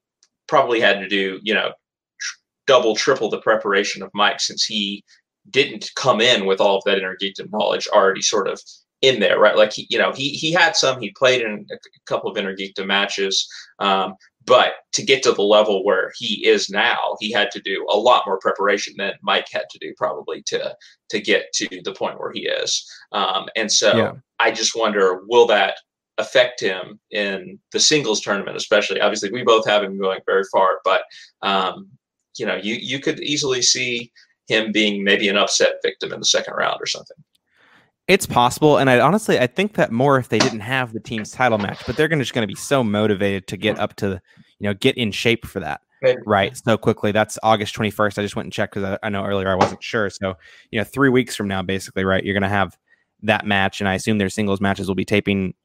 [0.47, 1.71] probably had to do you know
[2.19, 5.03] tr- double, triple the preparation of Mike since he
[5.51, 8.59] didn't come in with all of that Innergeekdom knowledge already sort of
[9.01, 9.55] in there, right?
[9.55, 10.99] Like he, you know, he he had some.
[10.99, 13.47] He played in a couple of Innergeekdom matches,
[13.79, 14.15] um,
[14.45, 17.97] but to get to the level where he is now, he had to do a
[17.97, 20.75] lot more preparation than Mike had to do probably to
[21.09, 22.87] to get to the point where he is.
[23.11, 24.11] Um, and so yeah.
[24.39, 25.75] I just wonder, will that
[26.17, 29.01] affect him in the singles tournament, especially?
[29.01, 31.03] Obviously, we both have him going very far, but
[31.41, 31.89] um,
[32.37, 34.11] you know, you you could easily see
[34.47, 37.17] him being maybe an upset victim in the second round or something.
[38.07, 41.31] It's possible, and I honestly I think that more if they didn't have the team's
[41.31, 44.21] title match, but they're gonna, just going to be so motivated to get up to,
[44.59, 45.81] you know, get in shape for that,
[46.25, 46.55] right?
[46.55, 47.11] So quickly.
[47.11, 48.19] That's August twenty first.
[48.19, 50.11] I just went and checked because I, I, know earlier I wasn't sure.
[50.11, 50.35] So
[50.69, 52.23] you know, three weeks from now, basically, right?
[52.23, 52.77] You're going to have
[53.23, 55.55] that match, and I assume their singles matches will be taping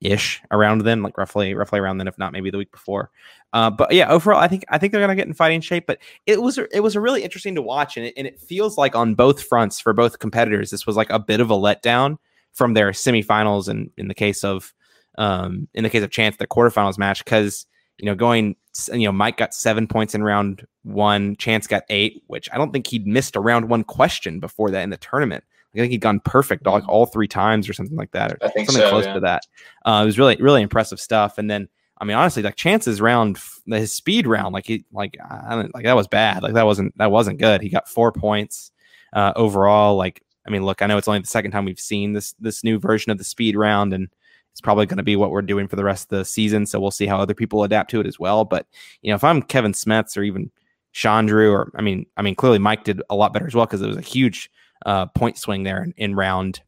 [0.00, 3.10] ish around then, like roughly roughly around then, if not maybe the week before.
[3.52, 5.86] Uh, but yeah, overall, I think I think they're gonna get in fighting shape.
[5.86, 8.94] But it was it was really interesting to watch, and it, and it feels like
[8.94, 12.18] on both fronts for both competitors, this was like a bit of a letdown
[12.52, 14.74] from their semifinals, and in the case of
[15.16, 17.66] um, in the case of Chance, the quarterfinals match, because
[17.98, 18.54] you know going
[18.92, 22.72] you know Mike got seven points in round one, Chance got eight, which I don't
[22.72, 25.44] think he'd missed a round one question before that in the tournament.
[25.74, 28.66] I think he'd gone perfect like all three times or something like that, or something
[28.66, 29.14] so, close yeah.
[29.14, 29.46] to that.
[29.84, 31.38] Uh, it was really really impressive stuff.
[31.38, 31.68] And then
[32.00, 35.84] I mean, honestly, like chances round his speed round, like he like I don't like
[35.84, 36.42] that was bad.
[36.42, 37.60] Like that wasn't that wasn't good.
[37.60, 38.70] He got four points
[39.12, 39.96] uh, overall.
[39.96, 42.62] Like I mean, look, I know it's only the second time we've seen this this
[42.62, 44.08] new version of the speed round, and
[44.52, 46.66] it's probably going to be what we're doing for the rest of the season.
[46.66, 48.44] So we'll see how other people adapt to it as well.
[48.44, 48.66] But
[49.02, 50.52] you know, if I'm Kevin Smets or even
[50.94, 53.82] Chandru, or I mean, I mean, clearly Mike did a lot better as well because
[53.82, 54.50] it was a huge
[54.86, 56.60] uh, point swing there in, in round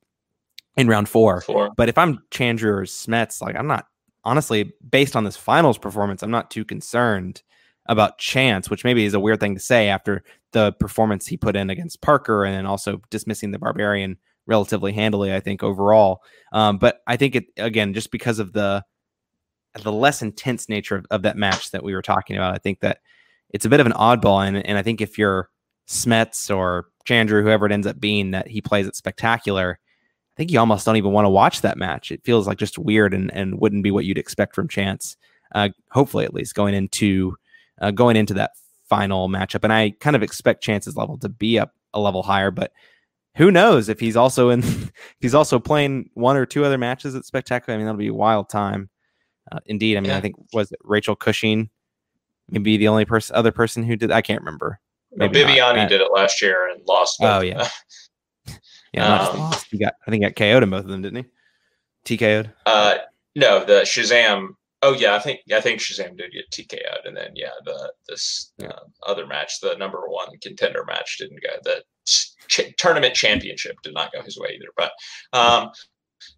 [0.77, 1.41] in round four.
[1.43, 1.71] four.
[1.77, 3.87] But if I'm Chandru or Smets, like I'm not
[4.25, 7.43] honestly based on this finals performance, I'm not too concerned
[7.87, 10.23] about chance, which maybe is a weird thing to say after
[10.53, 14.17] the performance he put in against Parker and then also dismissing the Barbarian
[14.47, 16.23] relatively handily, I think overall.
[16.53, 18.85] Um, but I think it again just because of the
[19.83, 22.81] the less intense nature of, of, that match that we were talking about, I think
[22.81, 22.99] that
[23.51, 25.49] it's a bit of an oddball, and and I think if you're
[25.89, 29.79] Smets or Chandru, whoever it ends up being, that he plays it spectacular.
[29.81, 32.11] I think you almost don't even want to watch that match.
[32.11, 35.17] It feels like just weird and, and wouldn't be what you'd expect from Chance.
[35.55, 37.37] Uh, hopefully, at least going into
[37.81, 38.53] uh, going into that
[38.89, 42.51] final matchup, and I kind of expect Chance's level to be up a level higher.
[42.51, 42.73] But
[43.37, 44.63] who knows if he's also in?
[45.21, 47.75] he's also playing one or two other matches at Spectacular.
[47.75, 48.91] I mean, that'll be a wild time.
[49.51, 50.19] Uh, indeed, I mean, yeah.
[50.19, 51.71] I think was it Rachel Cushing,
[52.49, 54.13] maybe the only person, other person who did.
[54.13, 54.81] I can't remember.
[55.13, 57.19] No, Viviani did it last year and lost.
[57.21, 57.69] Oh yeah,
[58.93, 59.67] yeah, um, lost.
[59.71, 61.25] He got I think he got KO'd in both of them, didn't
[62.05, 62.17] he?
[62.17, 62.53] TKO'd.
[62.67, 62.99] Uh,
[63.35, 64.49] no, the Shazam.
[64.83, 68.53] Oh yeah, I think I think Shazam did get TKO'd, and then yeah, the this
[68.59, 68.69] yeah.
[68.69, 71.51] uh, other match, the number one contender match, didn't go.
[71.63, 74.73] The ch- tournament championship did not go his way either.
[74.77, 74.93] But
[75.33, 75.71] um,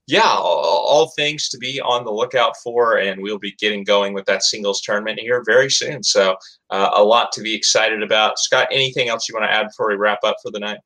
[0.06, 4.14] yeah, all, all, things to be on the lookout for, and we'll be getting going
[4.14, 6.02] with that singles tournament here very soon.
[6.02, 6.36] So,
[6.70, 8.38] uh, a lot to be excited about.
[8.38, 10.78] Scott, anything else you want to add before we wrap up for the night?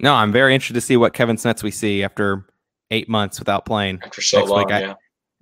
[0.00, 2.46] No, I'm very interested to see what Kevin Smets we see after
[2.90, 4.00] eight months without playing.
[4.02, 4.68] After so long, week.
[4.70, 4.92] yeah.
[4.92, 4.96] I,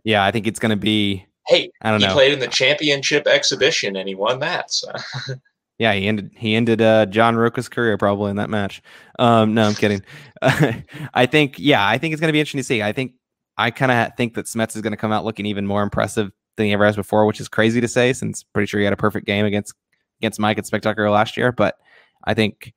[0.05, 1.27] yeah, I think it's going to be.
[1.47, 2.13] Hey, I don't he know.
[2.13, 4.73] played in the championship exhibition and he won that.
[4.73, 4.91] So.
[5.79, 8.83] Yeah, he ended he ended uh, John Rocha's career probably in that match.
[9.19, 10.03] Um, no, I'm kidding.
[10.43, 12.83] I think yeah, I think it's going to be interesting to see.
[12.83, 13.13] I think
[13.59, 16.31] I kind of think that Smets is going to come out looking even more impressive
[16.57, 18.93] than he ever has before, which is crazy to say since pretty sure he had
[18.93, 19.75] a perfect game against
[20.21, 21.53] against Mike at Spectacular last year.
[21.53, 21.77] But
[22.25, 22.73] I think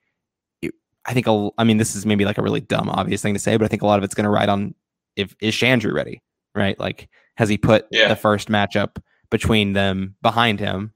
[1.05, 3.39] I think a, I mean this is maybe like a really dumb obvious thing to
[3.39, 4.76] say, but I think a lot of it's going to ride on
[5.15, 6.21] if is Chandru ready,
[6.53, 6.80] right?
[6.80, 8.09] Like has he put yeah.
[8.09, 10.93] the first matchup between them behind him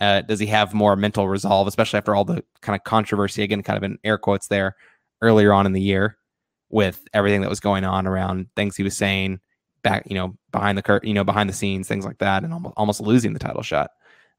[0.00, 3.62] uh, does he have more mental resolve, especially after all the kind of controversy, again,
[3.62, 4.76] kind of in air quotes there
[5.22, 6.16] earlier on in the year
[6.68, 9.40] with everything that was going on around things he was saying
[9.82, 12.52] back, you know, behind the curtain, you know, behind the scenes, things like that, and
[12.52, 13.90] almost, almost losing the title shot.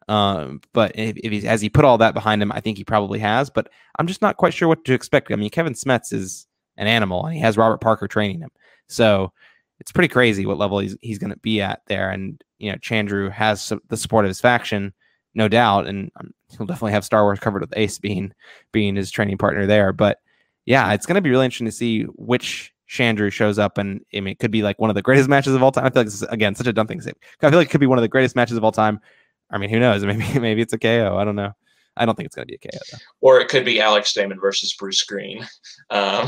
[0.10, 2.84] Um, but if, if he, as he put all that behind him, I think he
[2.84, 5.32] probably has, but I'm just not quite sure what to expect.
[5.32, 6.48] I mean, Kevin Smets is
[6.78, 8.52] an animal and he has Robert Parker training him.
[8.88, 9.32] So
[9.80, 12.10] it's pretty crazy what level he's, he's going to be at there.
[12.10, 14.94] And, you know, Chandru has the support of his faction
[15.38, 18.34] no doubt, and um, he'll definitely have Star Wars covered with Ace being
[18.72, 19.94] being his training partner there.
[19.94, 20.20] But
[20.66, 24.20] yeah, it's going to be really interesting to see which Chandru shows up, and I
[24.20, 25.86] mean, it could be like one of the greatest matches of all time.
[25.86, 27.14] I feel like this is again such a dumb thing to say.
[27.42, 29.00] I feel like it could be one of the greatest matches of all time.
[29.52, 30.04] I mean, who knows?
[30.06, 31.18] Maybe maybe it's a KO.
[31.18, 31.54] I don't know.
[31.96, 32.78] I don't think it's going to be a KO.
[32.92, 32.98] Though.
[33.22, 35.48] Or it could be Alex Stamen versus Bruce Green.
[35.90, 36.28] Um,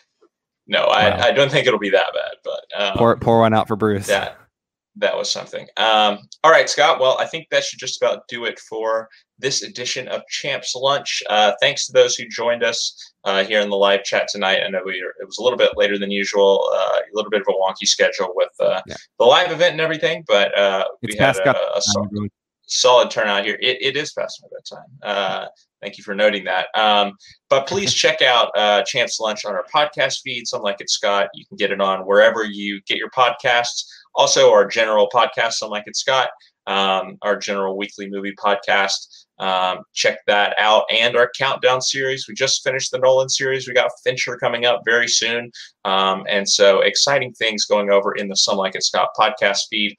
[0.68, 2.34] no, I, I don't think it'll be that bad.
[2.44, 4.08] But um, pour pour one out for Bruce.
[4.08, 4.34] Yeah,
[4.96, 5.66] that was something.
[5.76, 7.00] Um, all right, Scott.
[7.00, 9.08] Well, I think that should just about do it for
[9.38, 11.22] this edition of Champs Lunch.
[11.28, 14.60] Uh, thanks to those who joined us uh, here in the live chat tonight.
[14.64, 17.30] I know we were, it was a little bit later than usual, uh, a little
[17.30, 18.96] bit of a wonky schedule with uh, yeah.
[19.18, 22.30] the live event and everything, but uh, we had a, a solid,
[22.66, 23.58] solid, turnout here.
[23.60, 24.90] It, it is past my bedtime.
[25.02, 25.46] Uh,
[25.82, 26.68] thank you for noting that.
[26.76, 27.14] Um,
[27.50, 28.52] but please check out
[28.86, 30.46] Champs Lunch on our podcast feed.
[30.46, 31.28] Some like it, Scott.
[31.34, 33.84] You can get it on wherever you get your podcasts.
[34.14, 36.30] Also, our general podcast, Some Like It Scott,
[36.66, 39.24] um, our general weekly movie podcast.
[39.38, 40.84] Um, check that out.
[40.90, 42.26] And our countdown series.
[42.28, 43.66] We just finished the Nolan series.
[43.66, 45.50] We got Fincher coming up very soon.
[45.84, 49.96] Um, and so exciting things going over in the Some Like It Scott podcast feed.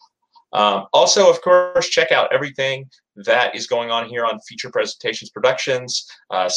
[0.54, 5.30] Um, also, of course, check out everything that is going on here on Feature Presentations
[5.30, 6.08] Productions.
[6.30, 6.50] Uh,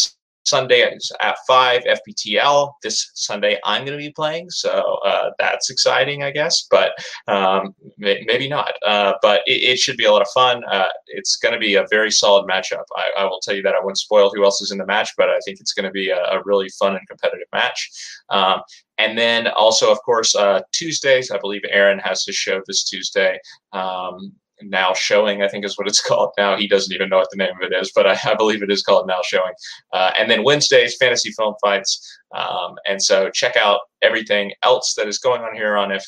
[0.45, 2.73] Sunday is at 5 FPTL.
[2.83, 6.93] This Sunday I'm going to be playing, so uh, that's exciting, I guess, but
[7.27, 8.73] um, may- maybe not.
[8.87, 10.63] Uh, but it-, it, should be a lot of fun.
[10.65, 12.85] Uh, it's going to be a very solid matchup.
[12.97, 13.75] I-, I will tell you that.
[13.75, 15.91] I won't spoil who else is in the match, but I think it's going to
[15.91, 17.91] be a-, a, really fun and competitive match.
[18.31, 18.63] Um,
[18.99, 23.39] and then also, of course, uh, Tuesdays, I believe Aaron has his show this Tuesday.
[23.73, 24.33] Um,
[24.63, 26.33] now showing i think is what it's called.
[26.39, 28.63] Now he doesn't even know what the name of it is but i, I believe
[28.63, 29.53] it is called now showing.
[29.93, 32.19] Uh, and then wednesdays fantasy film fights.
[32.37, 35.99] Um, and so check out everything else that is going on here on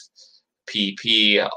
[0.69, 1.49] fpp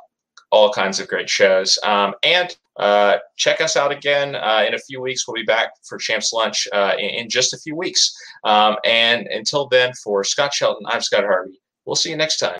[0.53, 1.79] all kinds of great shows.
[1.83, 5.27] Um, and uh, check us out again uh, in a few weeks.
[5.27, 8.13] We'll be back for champs lunch uh, in, in, just a few weeks.
[8.43, 11.59] Um, and until then for scott shelton i'm scott harvey.
[11.85, 12.57] We'll see you next time